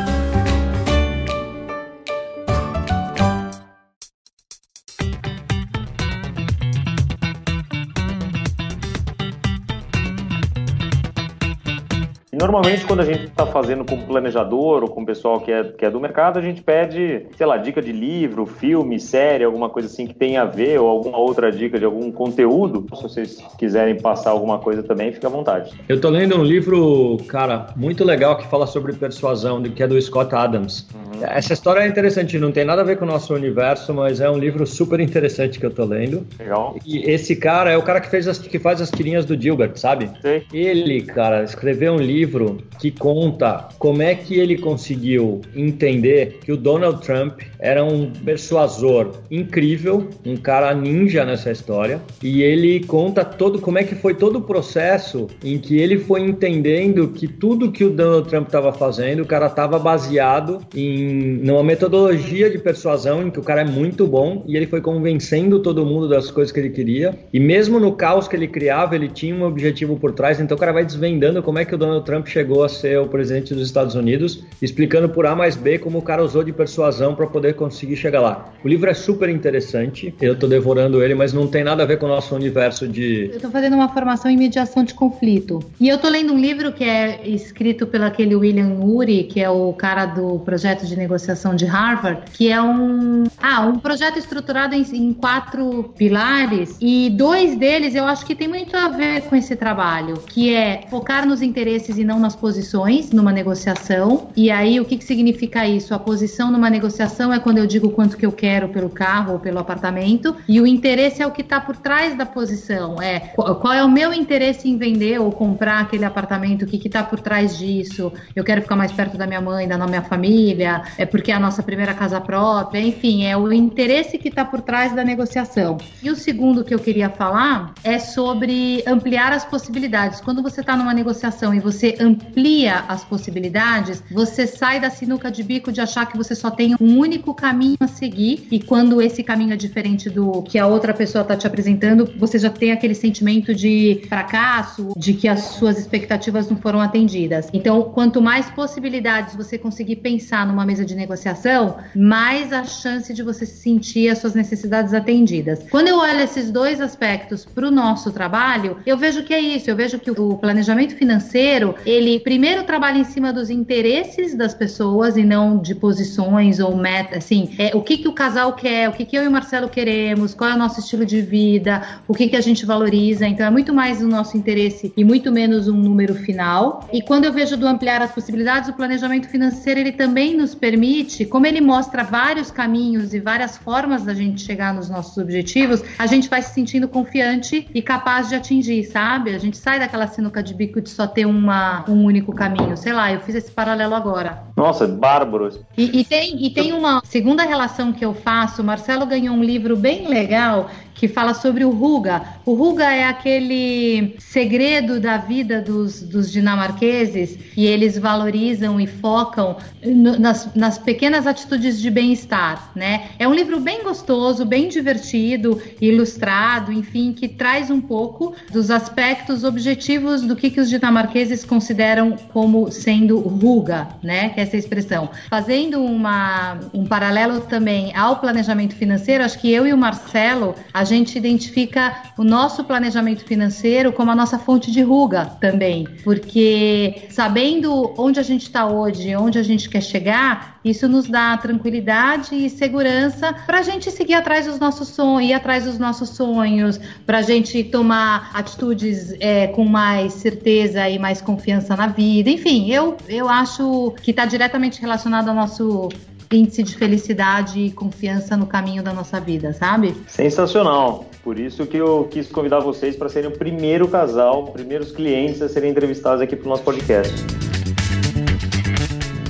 Normalmente, 12.44 12.86
quando 12.86 13.00
a 13.00 13.06
gente 13.06 13.24
está 13.24 13.46
fazendo 13.46 13.86
com 13.86 13.98
planejador 14.06 14.84
ou 14.84 14.90
com 14.90 15.02
o 15.02 15.06
pessoal 15.06 15.40
que 15.40 15.50
é, 15.50 15.64
que 15.64 15.86
é 15.86 15.90
do 15.90 15.98
mercado, 15.98 16.38
a 16.38 16.42
gente 16.42 16.62
pede, 16.62 17.26
sei 17.38 17.46
lá, 17.46 17.56
dica 17.56 17.82
de 17.82 17.94
livro, 17.94 18.46
filme, 18.46 19.00
série, 19.00 19.46
alguma 19.46 19.70
coisa 19.70 19.88
assim 19.88 20.06
que 20.06 20.14
tenha 20.14 20.42
a 20.42 20.46
ver, 20.46 20.78
ou 20.78 20.90
alguma 20.90 21.18
outra 21.18 21.50
dica 21.50 21.80
de 21.80 21.86
algum 21.86 22.12
conteúdo. 22.12 22.86
Se 22.98 23.02
vocês 23.02 23.42
quiserem 23.58 23.98
passar 23.98 24.32
alguma 24.32 24.60
coisa 24.60 24.84
também, 24.84 25.14
fica 25.14 25.28
à 25.28 25.30
vontade. 25.30 25.72
Eu 25.88 26.02
tô 26.02 26.10
lendo 26.10 26.38
um 26.38 26.44
livro, 26.44 27.16
cara, 27.30 27.68
muito 27.78 28.04
legal 28.04 28.36
que 28.36 28.46
fala 28.48 28.68
sobre 28.68 28.92
persuasão, 28.92 29.64
que 29.64 29.82
é 29.82 29.88
do 29.88 30.00
Scott 30.02 30.36
Adams. 30.36 30.86
Uhum. 30.94 31.13
Essa 31.24 31.54
história 31.54 31.82
é 31.82 31.88
interessante, 31.88 32.38
não 32.38 32.52
tem 32.52 32.66
nada 32.66 32.82
a 32.82 32.86
ver 32.86 32.98
com 32.98 33.06
o 33.06 33.08
nosso 33.08 33.34
universo, 33.34 33.94
mas 33.94 34.20
é 34.20 34.30
um 34.30 34.38
livro 34.38 34.66
super 34.66 35.00
interessante 35.00 35.60
que 35.60 35.66
eu 35.66 35.72
tô 35.72 35.86
lendo. 35.86 36.26
Legal. 36.40 36.78
E 36.86 37.10
esse 37.10 37.36
cara 37.36 37.72
é 37.72 37.78
o 37.78 37.82
cara 37.82 38.00
que, 38.00 38.10
fez 38.10 38.28
as, 38.28 38.38
que 38.38 38.60
faz 38.60 38.82
as 38.82 38.90
tirinhas 38.90 39.26
do 39.26 39.40
Gilbert, 39.40 39.76
sabe? 39.76 40.10
Sim. 40.22 40.42
Ele, 40.54 41.02
cara, 41.02 41.44
escreveu 41.44 41.94
um 41.94 41.98
livro 41.98 42.14
livro 42.34 42.58
que 42.80 42.92
conta 42.92 43.70
como 43.78 44.02
é 44.02 44.16
que 44.16 44.40
ele 44.40 44.58
conseguiu 44.58 45.42
entender 45.56 46.40
que 46.44 46.52
o 46.52 46.58
Donald 46.58 47.02
Trump 47.06 47.42
era 47.60 47.84
um 47.84 48.12
persuasor 48.12 49.12
incrível, 49.32 50.10
um 50.26 50.36
cara 50.36 50.74
ninja 50.74 51.26
nessa 51.26 51.52
história, 51.52 52.02
e 52.22 52.42
ele 52.42 52.84
conta 52.86 53.24
todo 53.24 53.60
como 53.60 53.78
é 53.78 53.84
que 53.84 53.96
foi 53.96 54.14
todo 54.16 54.38
o 54.38 54.42
processo 54.42 55.28
em 55.44 55.58
que 55.58 55.80
ele 55.80 55.98
foi 55.98 56.22
entendendo 56.22 57.08
que 57.10 57.28
tudo 57.28 57.72
que 57.72 57.84
o 57.84 57.90
Donald 57.90 58.28
Trump 58.30 58.48
estava 58.48 58.74
fazendo, 58.74 59.24
o 59.24 59.26
cara 59.26 59.48
estava 59.48 59.80
baseado 59.80 60.60
em 60.76 61.13
numa 61.14 61.64
metodologia 61.64 62.50
de 62.50 62.58
persuasão 62.58 63.28
em 63.28 63.32
que 63.32 63.40
o 63.40 63.44
cara 63.44 63.62
é 63.62 63.66
muito 63.66 64.08
bom 64.08 64.44
e 64.48 64.56
ele 64.58 64.68
foi 64.68 64.82
convencendo 64.82 65.62
todo 65.62 65.86
mundo 65.86 66.08
das 66.08 66.32
coisas 66.32 66.52
que 66.52 66.60
ele 66.60 66.70
queria, 66.70 67.18
e 67.32 67.40
mesmo 67.40 67.80
no 67.80 67.94
caos 67.94 68.28
que 68.28 68.36
ele 68.36 68.48
criava, 68.48 68.96
ele 68.96 69.08
tinha 69.08 69.36
um 69.36 69.44
objetivo 69.44 69.98
por 69.98 70.12
trás, 70.14 70.40
então 70.40 70.56
o 70.56 70.60
cara 70.60 70.72
vai 70.72 70.86
desvendando 70.86 71.42
como 71.44 71.60
é 71.60 71.66
que 71.66 71.76
o 71.76 71.78
Donald 71.78 72.06
Trump 72.06 72.28
chegou 72.28 72.64
a 72.64 72.70
ser 72.70 73.00
o 73.00 73.08
presidente 73.08 73.54
dos 73.54 73.66
Estados 73.66 73.96
Unidos, 73.96 74.44
explicando 74.62 75.10
por 75.10 75.26
A 75.26 75.36
mais 75.36 75.56
B 75.56 75.78
como 75.78 76.00
o 76.00 76.02
cara 76.02 76.24
usou 76.24 76.44
de 76.44 76.52
persuasão 76.52 77.16
para 77.16 77.28
poder 77.28 77.56
conseguir 77.56 77.96
chegar 77.96 78.22
lá. 78.22 78.54
O 78.64 78.68
livro 78.68 78.90
é 78.90 78.94
super 78.94 79.30
interessante, 79.30 80.14
eu 80.22 80.34
estou 80.34 80.50
devorando 80.50 81.04
ele, 81.04 81.16
mas 81.16 81.34
não 81.34 81.48
tem 81.48 81.64
nada 81.64 81.84
a 81.84 81.86
ver 81.86 81.98
com 81.98 82.06
o 82.06 82.10
nosso 82.10 82.36
universo 82.36 82.88
de. 82.88 83.26
Eu 83.26 83.36
estou 83.36 83.52
fazendo 83.52 83.76
uma 83.76 83.90
formação 83.90 84.30
em 84.30 84.38
mediação 84.38 84.84
de 84.84 84.94
conflito. 84.94 85.60
E 85.80 85.90
eu 85.90 85.96
estou 85.96 86.10
lendo 86.10 86.34
um 86.34 86.40
livro 86.40 86.72
que 86.72 86.84
é 86.84 87.28
escrito 87.28 87.86
pelo 87.88 88.06
aquele 88.06 88.36
William 88.36 88.80
Ury, 88.80 89.24
que 89.24 89.42
é 89.42 89.50
o 89.50 89.74
cara 89.74 90.06
do 90.06 90.40
projeto 90.40 90.86
de 90.86 90.96
negociação 91.04 91.56
de 91.56 91.66
Harvard, 91.66 92.22
que 92.32 92.52
é 92.52 92.62
um. 92.62 93.24
Ah, 93.42 93.62
um 93.62 93.78
projeto 93.78 94.18
estruturado 94.18 94.74
em, 94.76 94.84
em 94.94 95.14
quatro 95.14 95.94
pilares, 95.98 96.78
e 96.82 97.10
dois 97.10 97.56
deles 97.58 97.96
eu 97.96 98.06
acho 98.06 98.26
que 98.26 98.36
tem 98.36 98.48
muito 98.48 98.76
a 98.76 98.88
ver 98.88 99.22
com 99.24 99.36
esse 99.36 99.56
trabalho, 99.56 100.16
que 100.28 100.54
é 100.54 100.82
focar 100.90 101.26
nos 101.26 101.42
interesses 101.42 101.98
e 101.98 102.04
não 102.04 102.20
nas 102.20 102.36
posições 102.36 103.12
numa 103.12 103.32
negociação. 103.32 104.30
E 104.36 104.50
aí, 104.50 104.80
o 104.80 104.86
que, 104.86 104.98
que 104.98 105.04
significa 105.04 105.68
isso? 105.68 105.94
A 105.94 106.00
posição 106.00 106.52
numa 106.52 106.70
negociação 106.70 107.34
é 107.34 107.40
quando 107.40 107.58
eu 107.58 107.68
digo 107.68 107.90
quanto 107.92 108.18
que 108.18 108.26
eu 108.26 108.32
quero 108.32 108.70
pelo 108.70 108.90
carro 108.90 109.34
ou 109.34 109.40
pelo 109.40 109.60
apartamento, 109.60 110.36
e 110.48 110.60
o 110.62 110.68
interesse 110.68 111.22
é 111.22 111.28
o 111.28 111.32
que 111.32 111.42
está 111.42 111.60
por 111.60 111.76
trás 111.76 112.18
da 112.18 112.26
posição. 112.26 113.02
É 113.02 113.20
qual 113.36 113.74
é 113.74 113.84
o 113.84 113.90
meu 113.90 114.14
interesse 114.14 114.70
em 114.70 114.78
vender 114.78 115.20
ou 115.20 115.32
comprar 115.32 115.82
aquele 115.82 116.06
apartamento, 116.06 116.64
o 116.64 116.68
que 116.68 116.88
está 116.88 117.04
por 117.04 117.20
trás 117.20 117.58
disso? 117.58 118.12
Eu 118.36 118.44
quero 118.44 118.62
ficar 118.62 118.76
mais 118.76 118.92
perto 118.92 119.18
da 119.18 119.28
minha 119.28 119.42
mãe, 119.42 119.68
da 119.68 119.78
minha 119.86 120.02
família, 120.02 120.83
é 120.98 121.06
porque 121.06 121.32
é 121.32 121.36
a 121.36 121.40
nossa 121.40 121.64
primeira 121.64 121.94
casa 121.94 122.20
própria, 122.20 122.80
enfim, 122.80 123.26
é 123.26 123.36
o 123.38 123.52
interesse 123.52 124.18
que 124.18 124.30
está 124.30 124.46
por 124.46 124.62
trás 124.62 124.96
da 124.96 125.04
negociação. 125.04 125.78
E 126.02 126.10
o 126.10 126.16
segundo 126.16 126.64
que 126.64 126.74
eu 126.74 126.80
queria 126.80 127.10
falar 127.10 127.74
é 127.84 128.00
sobre 128.00 128.84
ampliar 128.88 129.32
as 129.32 129.46
possibilidades. 129.46 130.22
Quando 130.22 130.42
você 130.42 130.62
está 130.62 130.76
numa 130.76 130.94
negociação 130.94 131.54
e 131.54 131.60
você 131.60 131.96
amplia 132.00 132.84
as 132.88 133.04
possibilidades, 133.04 134.04
você 134.12 134.48
sai 134.48 134.80
da 134.80 134.90
sinuca 134.90 135.32
de 135.32 135.44
bico 135.44 135.72
de 135.72 135.82
achar 135.82 136.06
que 136.06 136.18
você 136.18 136.36
só 136.36 136.50
tem 136.50 136.76
um 136.80 136.98
único 136.98 137.34
caminho 137.34 137.78
a 137.80 137.88
seguir 137.88 138.48
e 138.52 138.60
quando 138.60 139.02
esse 139.02 139.24
caminho 139.24 139.54
é 139.54 139.58
diferente 139.58 140.10
do 140.10 140.42
que 140.44 140.58
a 140.60 140.68
outra 140.68 140.94
pessoa 140.94 141.22
está 141.22 141.36
te 141.36 141.48
apresentando, 141.48 142.12
você 142.18 142.38
já 142.40 142.50
tem 142.50 142.72
aquele 142.72 142.96
sentimento 142.96 143.54
de 143.54 144.02
fracasso, 144.08 144.94
de 144.98 145.14
que 145.14 145.28
as 145.28 145.42
suas 145.42 145.78
expectativas 145.78 146.50
não 146.50 146.58
foram 146.58 146.80
atendidas. 146.80 147.50
Então, 147.54 147.84
quanto 147.84 148.22
mais 148.22 148.50
possibilidades 148.50 149.36
você 149.36 149.58
conseguir 149.58 149.98
pensar 149.98 150.46
numa 150.46 150.66
mesa 150.74 150.84
de 150.84 150.96
negociação, 150.96 151.78
mais 151.96 152.52
a 152.52 152.64
chance 152.64 153.14
de 153.14 153.22
você 153.22 153.46
sentir 153.46 154.10
as 154.10 154.18
suas 154.18 154.34
necessidades 154.34 154.92
atendidas. 154.92 155.60
Quando 155.70 155.88
eu 155.88 155.98
olho 156.00 156.22
esses 156.22 156.50
dois 156.50 156.82
aspectos 156.82 157.46
para 157.46 157.68
o 157.68 157.72
nosso 157.72 158.12
trabalho, 158.12 158.78
eu 158.88 158.98
vejo 158.98 159.24
que 159.24 159.34
é 159.34 159.40
isso. 159.40 159.70
Eu 159.70 159.76
vejo 159.76 160.00
que 160.00 160.10
o 160.10 160.36
planejamento 160.36 160.96
financeiro 160.96 161.76
ele 161.86 162.20
primeiro 162.20 162.64
trabalha 162.64 162.98
em 162.98 163.04
cima 163.04 163.32
dos 163.32 163.52
interesses 163.52 164.34
das 164.36 164.56
pessoas 164.56 165.16
e 165.16 165.24
não 165.24 165.60
de 165.60 165.76
posições 165.76 166.60
ou 166.60 166.76
metas, 166.76 167.20
assim, 167.20 167.54
é, 167.60 167.76
o 167.76 167.82
que 167.82 167.98
que 167.98 168.08
o 168.08 168.14
casal 168.14 168.54
quer, 168.54 168.90
o 168.90 168.94
que 168.94 169.06
que 169.06 169.16
eu 169.16 169.24
e 169.24 169.28
o 169.28 169.32
Marcelo 169.32 169.70
queremos, 169.70 170.34
qual 170.34 170.50
é 170.50 170.56
o 170.56 170.58
nosso 170.58 170.80
estilo 170.80 171.06
de 171.06 171.22
vida, 171.22 171.84
o 172.08 172.16
que 172.16 172.28
que 172.28 172.36
a 172.36 172.42
gente 172.42 172.66
valoriza, 172.66 173.28
então 173.28 173.46
é 173.46 173.52
muito 173.52 173.74
mais 173.74 174.02
o 174.02 174.08
nosso 174.08 174.36
interesse 174.36 174.92
e 174.98 175.04
muito 175.04 175.32
menos 175.32 175.68
um 175.68 175.78
número 175.78 176.16
final. 176.16 176.90
E 176.92 177.02
quando 177.02 177.26
eu 177.26 177.34
vejo 177.34 177.56
do 177.56 177.68
ampliar 177.68 178.02
as 178.02 178.12
possibilidades, 178.12 178.70
o 178.70 178.74
planejamento 178.74 179.28
financeiro 179.28 179.84
ele 179.84 179.92
também 179.92 180.36
nos 180.36 180.56
permite, 180.64 181.26
como 181.26 181.46
ele 181.46 181.60
mostra 181.60 182.06
vários 182.06 182.50
caminhos 182.50 183.14
e 183.14 183.20
várias 183.20 183.58
formas 183.58 184.04
da 184.04 184.14
gente 184.14 184.40
chegar 184.40 184.74
nos 184.74 184.90
nossos 184.90 185.18
objetivos, 185.18 185.84
a 186.00 186.08
gente 186.08 186.30
vai 186.30 186.42
se 186.42 186.54
sentindo 186.54 186.88
confiante 186.88 187.68
e 187.76 187.82
capaz 187.82 188.30
de 188.30 188.36
atingir, 188.36 188.86
sabe? 188.86 189.36
A 189.36 189.38
gente 189.38 189.58
sai 189.58 189.78
daquela 189.78 190.08
sinuca 190.08 190.42
de 190.42 190.54
bico 190.54 190.80
de 190.80 190.90
só 190.90 191.06
ter 191.06 191.26
uma 191.26 191.84
um 191.90 192.06
único 192.06 192.34
caminho. 192.34 192.78
Sei 192.78 192.94
lá, 192.94 193.12
eu 193.12 193.20
fiz 193.20 193.36
esse 193.36 193.52
paralelo 193.52 193.94
agora. 193.94 194.42
Nossa, 194.56 194.88
bárbaros. 194.88 195.60
E, 195.78 196.00
e, 196.00 196.06
tem, 196.06 196.46
e 196.46 196.50
tem 196.50 196.72
uma 196.72 197.02
segunda 197.04 197.44
relação 197.44 197.92
que 197.92 198.06
eu 198.06 198.14
faço. 198.14 198.62
O 198.62 198.66
Marcelo 198.66 199.06
ganhou 199.06 199.36
um 199.36 199.44
livro 199.44 199.76
bem 199.76 200.08
legal 200.08 200.70
que 200.94 201.08
fala 201.08 201.34
sobre 201.34 201.66
o 201.66 201.72
Ruga. 201.72 202.22
O 202.46 202.54
Ruga 202.54 202.92
é 202.92 203.06
aquele 203.06 204.16
segredo 204.20 205.00
da 205.00 205.18
vida 205.18 205.62
dos, 205.62 206.02
dos 206.02 206.32
dinamarqueses 206.32 207.38
e 207.56 207.66
eles 207.66 207.98
valorizam 207.98 208.80
e 208.80 208.88
focam 208.88 209.58
no, 209.84 210.18
nas, 210.20 210.54
nas 210.56 210.78
pequenas 210.78 211.28
atitudes 211.28 211.80
de 211.80 211.90
bem-estar, 211.90 212.72
né? 212.76 213.10
É 213.18 213.28
um 213.28 213.34
livro 213.34 213.60
bem 213.60 213.84
gostoso, 213.84 214.46
bem 214.46 214.70
divertido, 214.70 215.62
ilustrado, 215.82 216.72
enfim, 216.72 217.14
que 217.14 217.28
traz 217.28 217.70
um 217.70 217.82
pouco 217.82 218.36
dos 218.52 218.70
aspectos 218.70 219.44
objetivos 219.44 220.22
do 220.22 220.36
que, 220.36 220.50
que 220.50 220.60
os 220.60 220.70
dinamarqueses 220.70 221.44
consideram 221.44 222.16
como 222.32 222.72
sendo 222.72 223.20
Ruga, 223.20 223.88
né? 224.02 224.30
Que 224.30 224.40
é 224.40 224.44
essa 224.44 224.58
expressão. 224.58 225.10
Fazendo 225.30 225.84
uma, 225.84 226.60
um 226.74 226.86
paralelo 226.86 227.42
também 227.42 227.96
ao 227.96 228.18
planejamento 228.18 228.76
financeiro, 228.76 229.24
acho 229.24 229.40
que 229.40 229.52
eu 229.52 229.66
e 229.66 229.74
o 229.74 229.78
Marcelo, 229.78 230.56
a 230.74 230.83
gente 230.84 231.18
identifica 231.18 231.96
o 232.18 232.24
nosso 232.24 232.64
planejamento 232.64 233.24
financeiro 233.24 233.92
como 233.92 234.12
a 234.12 234.16
nossa 234.16 234.40
fonte 234.40 234.72
de 234.72 234.82
ruga 234.82 235.26
também, 235.40 235.88
porque 236.04 237.04
sabendo 237.10 237.94
onde 237.98 238.20
a 238.20 238.24
gente 238.24 238.44
está 238.44 238.66
hoje, 238.66 239.16
onde 239.16 239.38
a 239.38 239.44
gente 239.44 239.70
quer 239.70 239.82
chegar, 239.82 240.60
isso 240.64 240.88
nos 240.88 241.08
dá 241.08 241.38
tranquilidade 241.38 242.36
e 242.36 242.50
segurança 242.50 243.34
para 243.46 243.60
a 243.60 243.62
gente 243.62 243.92
seguir 243.92 244.14
atrás 244.14 244.46
dos 244.46 244.60
nossos 244.60 244.88
sonhos, 244.88 245.30
ir 245.30 245.34
atrás 245.34 245.66
dos 245.66 245.78
nossos 245.78 246.10
sonhos, 246.10 246.80
para 247.06 247.20
a 247.20 247.22
gente 247.22 247.64
tomar 247.66 248.32
atitudes 248.34 249.14
é, 249.20 249.48
com 249.48 249.66
mais 249.66 250.14
certeza 250.14 250.88
e 250.90 250.98
mais 250.98 251.22
confiança 251.22 251.76
na 251.76 251.88
vida. 251.88 252.30
Enfim, 252.30 252.72
eu, 252.72 252.98
eu 253.10 253.28
acho 253.28 253.94
que 254.02 254.12
está 254.12 254.26
diretamente 254.26 254.80
relacionado 254.80 255.30
ao 255.30 255.36
nosso 255.36 255.90
índice 256.34 256.64
de 256.64 256.76
felicidade 256.76 257.60
e 257.60 257.72
confiança 257.72 258.36
no 258.36 258.46
caminho 258.46 258.84
da 258.84 258.92
nossa 258.92 259.20
vida, 259.20 259.54
sabe? 259.54 259.96
Sensacional. 260.08 261.06
Por 261.24 261.40
isso 261.40 261.66
que 261.66 261.78
eu 261.78 262.08
quis 262.10 262.28
convidar 262.30 262.60
vocês 262.60 262.96
para 262.96 263.08
serem 263.08 263.30
o 263.30 263.38
primeiro 263.38 263.88
casal, 263.88 264.48
primeiros 264.48 264.92
clientes 264.92 265.42
a 265.42 265.48
serem 265.48 265.72
entrevistados 265.72 266.22
aqui 266.22 266.36
para 266.36 266.46
o 266.46 266.50
nosso 266.50 266.64
podcast. 266.64 267.53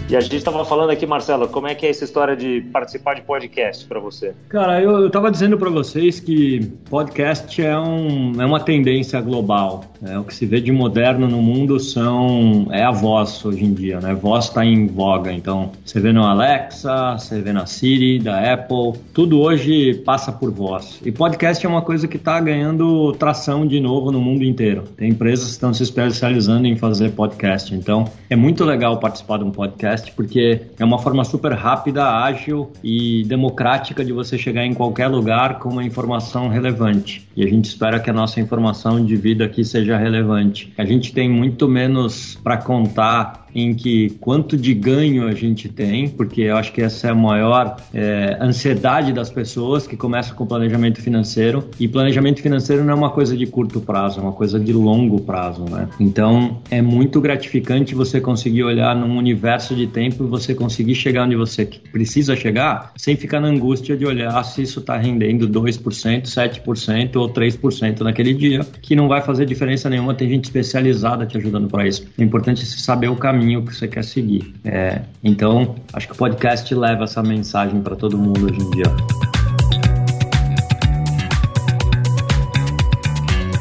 E 0.10 0.18
a 0.18 0.20
gente 0.20 0.36
estava 0.36 0.66
falando 0.66 0.90
aqui, 0.90 1.06
Marcelo, 1.06 1.48
como 1.48 1.66
é 1.66 1.74
que 1.74 1.86
é 1.86 1.90
essa 1.90 2.04
história 2.04 2.36
de 2.36 2.62
participar 2.74 3.16
de 3.16 3.22
podcast 3.22 3.86
para 3.86 4.00
você? 4.00 4.34
Cara, 4.50 4.82
eu 4.82 5.08
estava 5.08 5.32
dizendo 5.32 5.58
para 5.58 5.70
vocês 5.70 6.20
que 6.20 6.72
podcast 6.90 7.60
é, 7.62 7.78
um, 7.80 8.40
é 8.40 8.46
uma 8.46 8.60
tendência 8.60 9.20
global. 9.22 9.86
É 10.06 10.20
o 10.20 10.24
que 10.26 10.36
se 10.36 10.46
vê 10.46 10.60
de 10.60 10.72
moderno 10.72 11.28
no 11.28 11.42
mundo 11.42 11.80
são 11.80 12.68
é 12.72 12.84
a 12.84 12.92
voz 12.92 13.44
hoje 13.46 13.64
em 13.64 13.74
dia, 13.74 14.02
né? 14.02 14.14
Voz 14.14 14.46
está 14.46 14.66
em 14.66 14.88
voga. 14.88 15.32
Então, 15.32 15.72
você 15.84 16.00
vê 16.02 16.12
no 16.12 16.24
Alexa, 16.24 17.18
você 17.18 17.42
vê 17.42 17.54
na 17.54 17.66
Siri, 17.66 18.20
da 18.20 18.54
Apple, 18.54 19.00
tudo 19.14 19.40
hoje 19.40 19.96
passa 20.06 20.34
por 20.34 20.52
voz. 20.52 21.00
E 21.06 21.12
podcast 21.12 21.66
é 21.66 21.70
uma 21.70 21.82
coisa 21.82 22.08
que 22.08 22.18
está 22.18 22.40
ganhando 22.42 23.14
tração 23.14 23.66
de 23.66 23.80
novo 23.80 24.12
no 24.12 24.20
mundo 24.20 24.44
inteiro. 24.44 24.84
Tem 24.98 25.10
empresas 25.10 25.46
que 25.46 25.52
estão 25.52 25.74
se 25.74 25.82
especializando 25.82 26.68
em 26.68 26.76
fazer 26.76 27.12
podcast. 27.12 27.74
Então, 27.74 28.06
é 28.30 28.36
muito 28.36 28.66
legal 28.66 29.00
participar 29.00 29.38
de 29.38 29.46
um 29.46 29.52
podcast 29.52 29.93
porque 30.02 30.62
é 30.80 30.84
uma 30.84 31.00
forma 31.00 31.24
super 31.24 31.54
rápida, 31.54 32.06
ágil 32.06 32.72
e 32.84 33.24
democrática 33.26 34.04
de 34.04 34.12
você 34.12 34.38
chegar 34.38 34.66
em 34.66 34.74
qualquer 34.74 35.08
lugar 35.08 35.60
com 35.60 35.70
uma 35.70 35.84
informação 35.84 36.48
relevante. 36.48 37.28
E 37.36 37.44
a 37.44 37.48
gente 37.48 37.66
espera 37.66 38.00
que 38.00 38.10
a 38.10 38.14
nossa 38.14 38.40
informação 38.40 39.04
de 39.04 39.16
vida 39.16 39.46
aqui 39.46 39.64
seja 39.64 39.98
relevante. 39.98 40.74
A 40.78 40.86
gente 40.86 41.14
tem 41.14 41.30
muito 41.30 41.68
menos 41.68 42.40
para 42.44 42.58
contar 42.58 43.43
em 43.54 43.74
que 43.74 44.12
quanto 44.20 44.58
de 44.58 44.74
ganho 44.74 45.28
a 45.28 45.34
gente 45.34 45.70
tem, 45.70 46.10
porque 46.10 46.42
eu 46.42 46.58
acho 46.58 46.72
que 46.72 46.82
essa 46.82 47.08
é 47.08 47.12
a 47.12 47.16
maior 47.16 47.78
é, 47.94 48.38
ansiedade 48.42 49.14
das 49.14 49.30
pessoas 49.30 49.88
que 49.88 49.96
começa 49.96 50.34
com 50.34 50.46
planejamento 50.46 51.02
financeiro. 51.02 51.70
E 51.80 51.88
planejamento 51.88 52.42
financeiro 52.42 52.84
não 52.84 52.94
é 52.94 52.96
uma 52.96 53.10
coisa 53.10 53.36
de 53.36 53.46
curto 53.46 53.80
prazo, 53.82 54.20
é 54.20 54.24
uma 54.24 54.32
coisa 54.32 54.60
de 54.60 54.74
longo 54.74 55.22
prazo, 55.22 55.66
né? 55.70 55.88
Então 56.00 56.62
é 56.70 56.82
muito 56.82 57.22
gratificante 57.22 57.96
você 57.96 58.20
conseguir 58.20 58.64
olhar 58.64 58.96
num 58.96 59.18
universo 59.18 59.76
de 59.76 59.88
tempo 59.88 60.24
e 60.24 60.28
você 60.28 60.54
conseguir 60.56 60.96
chegar 60.96 61.26
onde 61.26 61.36
você 61.36 61.66
precisa 61.92 62.36
chegar, 62.36 62.92
sem 62.98 63.16
ficar 63.16 63.40
na 63.40 63.48
angústia 63.48 63.96
de 63.96 64.06
olhar 64.06 64.44
se 64.44 64.62
isso 64.62 64.80
está 64.80 64.98
rendendo 64.98 65.48
2%, 65.48 66.24
7% 66.24 67.16
ou 67.16 67.30
3% 67.30 68.02
naquele 68.02 68.34
dia, 68.34 68.66
que 68.82 68.96
não 68.96 69.08
vai 69.08 69.22
fazer 69.22 69.46
diferença 69.46 69.90
nenhuma. 69.90 70.14
Tem 70.14 70.30
gente 70.30 70.46
especializada 70.46 71.26
te 71.26 71.38
ajudando 71.38 71.68
para 71.68 71.88
isso. 71.88 72.06
É 72.18 72.24
importante 72.24 72.66
saber 72.66 73.10
o 73.10 73.16
caminho 73.16 73.43
caminho 73.44 73.66
que 73.66 73.76
você 73.76 73.90
quer 73.90 74.06
seguir. 74.06 74.54
É, 74.64 75.02
então, 75.22 75.76
acho 75.92 76.08
que 76.08 76.14
o 76.14 76.16
podcast 76.16 76.74
leva 76.74 77.04
essa 77.04 77.22
mensagem 77.22 77.82
para 77.82 77.94
todo 77.94 78.18
mundo 78.18 78.46
hoje 78.46 78.58
em 78.58 78.72
dia. 78.72 78.86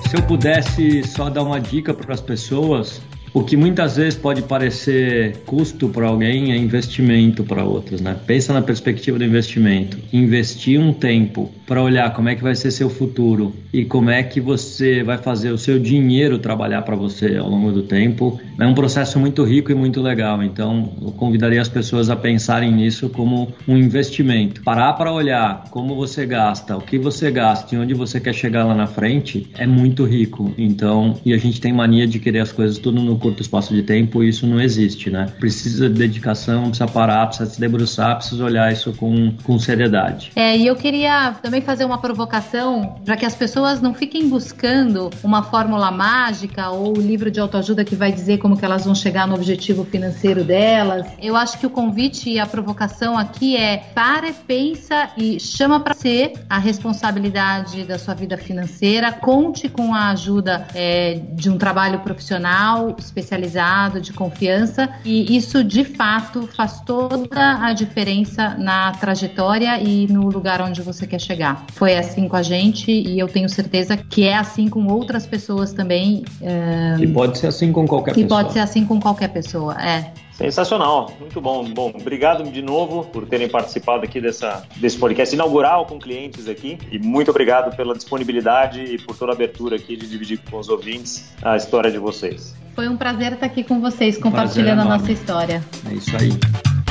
Se 0.08 0.16
eu 0.16 0.22
pudesse 0.22 1.02
só 1.02 1.28
dar 1.28 1.42
uma 1.42 1.60
dica 1.60 1.92
para 1.92 2.14
as 2.14 2.20
pessoas, 2.20 3.02
o 3.34 3.42
que 3.42 3.56
muitas 3.56 3.96
vezes 3.96 4.14
pode 4.14 4.42
parecer 4.42 5.38
custo 5.46 5.88
para 5.88 6.06
alguém 6.06 6.52
é 6.52 6.56
investimento 6.56 7.42
para 7.44 7.64
outros, 7.64 8.00
né? 8.00 8.16
Pensa 8.26 8.52
na 8.52 8.60
perspectiva 8.60 9.18
do 9.18 9.24
investimento. 9.24 9.98
Investir 10.12 10.78
um 10.78 10.92
tempo 10.92 11.50
para 11.66 11.82
olhar 11.82 12.12
como 12.12 12.28
é 12.28 12.34
que 12.34 12.42
vai 12.42 12.54
ser 12.54 12.70
seu 12.70 12.90
futuro 12.90 13.54
e 13.72 13.84
como 13.84 14.10
é 14.10 14.22
que 14.22 14.40
você 14.40 15.02
vai 15.02 15.16
fazer 15.16 15.50
o 15.50 15.58
seu 15.58 15.78
dinheiro 15.78 16.38
trabalhar 16.38 16.82
para 16.82 16.94
você 16.94 17.36
ao 17.36 17.48
longo 17.48 17.72
do 17.72 17.82
tempo 17.82 18.38
é 18.58 18.66
um 18.66 18.74
processo 18.74 19.18
muito 19.18 19.42
rico 19.44 19.72
e 19.72 19.74
muito 19.74 20.02
legal. 20.02 20.42
Então, 20.42 20.92
eu 21.00 21.12
convidaria 21.12 21.60
as 21.60 21.68
pessoas 21.68 22.10
a 22.10 22.16
pensarem 22.16 22.70
nisso 22.70 23.08
como 23.08 23.48
um 23.66 23.76
investimento. 23.76 24.62
Parar 24.62 24.92
para 24.92 25.12
olhar 25.12 25.64
como 25.70 25.94
você 25.94 26.26
gasta, 26.26 26.76
o 26.76 26.80
que 26.82 26.98
você 26.98 27.30
gasta 27.30 27.74
e 27.74 27.78
onde 27.78 27.94
você 27.94 28.20
quer 28.20 28.34
chegar 28.34 28.64
lá 28.64 28.74
na 28.74 28.86
frente 28.86 29.48
é 29.56 29.66
muito 29.66 30.04
rico. 30.04 30.52
Então, 30.58 31.18
e 31.24 31.32
a 31.32 31.38
gente 31.38 31.60
tem 31.60 31.72
mania 31.72 32.06
de 32.06 32.18
querer 32.18 32.40
as 32.40 32.52
coisas 32.52 32.76
tudo 32.76 33.00
no 33.00 33.21
curto 33.22 33.40
espaço 33.40 33.72
de 33.72 33.82
tempo, 33.82 34.22
isso 34.22 34.46
não 34.46 34.60
existe, 34.60 35.08
né? 35.08 35.32
Precisa 35.38 35.88
de 35.88 35.94
dedicação, 35.94 36.64
precisa 36.64 36.88
parar, 36.88 37.26
precisa 37.28 37.48
se 37.48 37.60
debruçar, 37.60 38.16
precisa 38.16 38.44
olhar 38.44 38.72
isso 38.72 38.92
com, 38.92 39.32
com 39.44 39.58
seriedade. 39.58 40.32
É, 40.34 40.56
e 40.56 40.66
eu 40.66 40.74
queria 40.74 41.32
também 41.42 41.60
fazer 41.60 41.84
uma 41.84 41.98
provocação 41.98 42.96
para 43.04 43.16
que 43.16 43.24
as 43.24 43.34
pessoas 43.34 43.80
não 43.80 43.94
fiquem 43.94 44.28
buscando 44.28 45.10
uma 45.22 45.42
fórmula 45.42 45.90
mágica 45.90 46.70
ou 46.70 46.94
livro 46.94 47.30
de 47.30 47.38
autoajuda 47.38 47.84
que 47.84 47.94
vai 47.94 48.12
dizer 48.12 48.38
como 48.38 48.56
que 48.56 48.64
elas 48.64 48.84
vão 48.84 48.94
chegar 48.94 49.26
no 49.26 49.34
objetivo 49.34 49.84
financeiro 49.84 50.42
delas. 50.42 51.06
Eu 51.20 51.36
acho 51.36 51.58
que 51.58 51.66
o 51.66 51.70
convite 51.70 52.30
e 52.30 52.40
a 52.40 52.46
provocação 52.46 53.16
aqui 53.16 53.56
é 53.56 53.76
pare, 53.94 54.32
pensa 54.46 55.10
e 55.16 55.38
chama 55.38 55.78
para 55.80 55.94
ser 55.94 56.32
a 56.48 56.58
responsabilidade 56.58 57.84
da 57.84 57.98
sua 57.98 58.14
vida 58.14 58.36
financeira, 58.36 59.12
conte 59.12 59.68
com 59.68 59.94
a 59.94 60.10
ajuda 60.10 60.66
é, 60.74 61.20
de 61.32 61.48
um 61.48 61.56
trabalho 61.56 62.00
profissional, 62.00 62.94
especializado, 63.12 64.00
de 64.00 64.12
confiança, 64.12 64.88
e 65.04 65.36
isso 65.36 65.62
de 65.62 65.84
fato 65.84 66.48
faz 66.56 66.80
toda 66.80 67.64
a 67.64 67.72
diferença 67.72 68.56
na 68.58 68.92
trajetória 68.92 69.78
e 69.80 70.10
no 70.10 70.30
lugar 70.30 70.62
onde 70.62 70.80
você 70.80 71.06
quer 71.06 71.20
chegar. 71.20 71.64
Foi 71.72 71.96
assim 71.96 72.26
com 72.26 72.36
a 72.36 72.42
gente 72.42 72.90
e 72.90 73.18
eu 73.18 73.28
tenho 73.28 73.48
certeza 73.48 73.96
que 73.96 74.24
é 74.24 74.36
assim 74.36 74.68
com 74.68 74.86
outras 74.86 75.26
pessoas 75.26 75.72
também. 75.72 76.24
É... 76.40 76.96
E 76.98 77.06
pode 77.06 77.38
ser 77.38 77.48
assim 77.48 77.70
com 77.70 77.86
qualquer 77.86 78.12
e 78.12 78.22
pessoa. 78.22 78.40
E 78.40 78.42
pode 78.42 78.52
ser 78.54 78.60
assim 78.60 78.84
com 78.86 78.98
qualquer 78.98 79.28
pessoa, 79.28 79.76
é. 79.80 80.10
Sensacional, 80.42 81.12
muito 81.20 81.40
bom. 81.40 81.64
Bom, 81.72 81.92
obrigado 81.94 82.42
de 82.50 82.60
novo 82.60 83.04
por 83.04 83.26
terem 83.26 83.48
participado 83.48 84.02
aqui 84.02 84.20
dessa, 84.20 84.64
desse 84.74 84.98
podcast 84.98 85.32
inaugural 85.32 85.86
com 85.86 86.00
clientes 86.00 86.48
aqui 86.48 86.78
e 86.90 86.98
muito 86.98 87.30
obrigado 87.30 87.76
pela 87.76 87.94
disponibilidade 87.94 88.82
e 88.82 88.98
por 88.98 89.16
toda 89.16 89.30
a 89.30 89.34
abertura 89.36 89.76
aqui 89.76 89.96
de 89.96 90.08
dividir 90.08 90.40
com 90.50 90.58
os 90.58 90.68
ouvintes 90.68 91.32
a 91.40 91.56
história 91.56 91.92
de 91.92 91.98
vocês. 91.98 92.56
Foi 92.74 92.88
um 92.88 92.96
prazer 92.96 93.34
estar 93.34 93.46
aqui 93.46 93.62
com 93.62 93.80
vocês, 93.80 94.18
compartilhando 94.18 94.80
a 94.80 94.84
nossa 94.84 95.12
história. 95.12 95.62
É 95.88 95.94
isso 95.94 96.10
aí. 96.16 96.81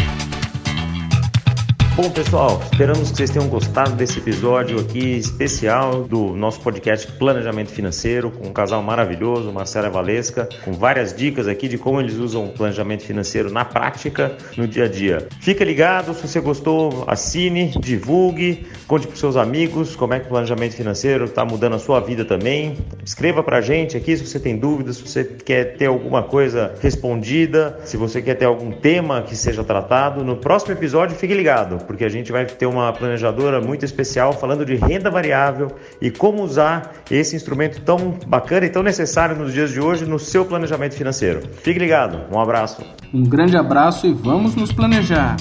Bom, 1.93 2.09
pessoal, 2.09 2.61
esperamos 2.71 3.11
que 3.11 3.17
vocês 3.17 3.29
tenham 3.29 3.49
gostado 3.49 3.91
desse 3.97 4.17
episódio 4.17 4.79
aqui 4.79 5.17
especial 5.17 6.03
do 6.03 6.33
nosso 6.37 6.61
podcast 6.61 7.05
Planejamento 7.11 7.69
Financeiro, 7.69 8.31
com 8.31 8.47
um 8.47 8.53
casal 8.53 8.81
maravilhoso, 8.81 9.51
Marcela 9.51 9.89
Valesca, 9.89 10.47
com 10.63 10.71
várias 10.71 11.13
dicas 11.13 11.49
aqui 11.49 11.67
de 11.67 11.77
como 11.77 11.99
eles 11.99 12.15
usam 12.15 12.45
o 12.45 12.49
planejamento 12.53 13.03
financeiro 13.03 13.51
na 13.51 13.65
prática, 13.65 14.37
no 14.55 14.65
dia 14.69 14.85
a 14.85 14.87
dia. 14.87 15.27
Fica 15.41 15.65
ligado, 15.65 16.13
se 16.13 16.25
você 16.25 16.39
gostou, 16.39 17.03
assine, 17.07 17.73
divulgue, 17.77 18.65
conte 18.87 19.05
para 19.05 19.17
seus 19.17 19.35
amigos 19.35 19.93
como 19.93 20.13
é 20.13 20.19
que 20.21 20.27
o 20.27 20.29
planejamento 20.29 20.73
financeiro 20.73 21.25
está 21.25 21.43
mudando 21.43 21.75
a 21.75 21.79
sua 21.79 21.99
vida 21.99 22.23
também. 22.23 22.77
Escreva 23.03 23.43
para 23.43 23.57
a 23.57 23.61
gente 23.61 23.97
aqui 23.97 24.15
se 24.15 24.25
você 24.25 24.39
tem 24.39 24.57
dúvidas, 24.57 24.95
se 24.95 25.09
você 25.09 25.25
quer 25.25 25.75
ter 25.75 25.87
alguma 25.87 26.23
coisa 26.23 26.73
respondida, 26.81 27.77
se 27.83 27.97
você 27.97 28.21
quer 28.21 28.35
ter 28.35 28.45
algum 28.45 28.71
tema 28.71 29.23
que 29.23 29.35
seja 29.35 29.61
tratado. 29.61 30.23
No 30.23 30.37
próximo 30.37 30.71
episódio, 30.71 31.17
fique 31.17 31.33
ligado 31.33 31.80
porque 31.81 32.05
a 32.05 32.09
gente 32.09 32.31
vai 32.31 32.45
ter 32.45 32.65
uma 32.65 32.91
planejadora 32.93 33.61
muito 33.61 33.85
especial 33.85 34.33
falando 34.33 34.65
de 34.65 34.75
renda 34.75 35.09
variável 35.09 35.75
e 36.01 36.09
como 36.09 36.43
usar 36.43 36.93
esse 37.09 37.35
instrumento 37.35 37.81
tão 37.81 38.17
bacana 38.27 38.65
e 38.65 38.69
tão 38.69 38.83
necessário 38.83 39.35
nos 39.35 39.53
dias 39.53 39.71
de 39.71 39.79
hoje 39.79 40.05
no 40.05 40.19
seu 40.19 40.45
planejamento 40.45 40.95
financeiro. 40.95 41.41
Fique 41.63 41.79
ligado, 41.79 42.19
um 42.33 42.39
abraço. 42.39 42.81
Um 43.13 43.23
grande 43.23 43.57
abraço 43.57 44.07
e 44.07 44.13
vamos 44.13 44.55
nos 44.55 44.71
planejar. 44.71 45.35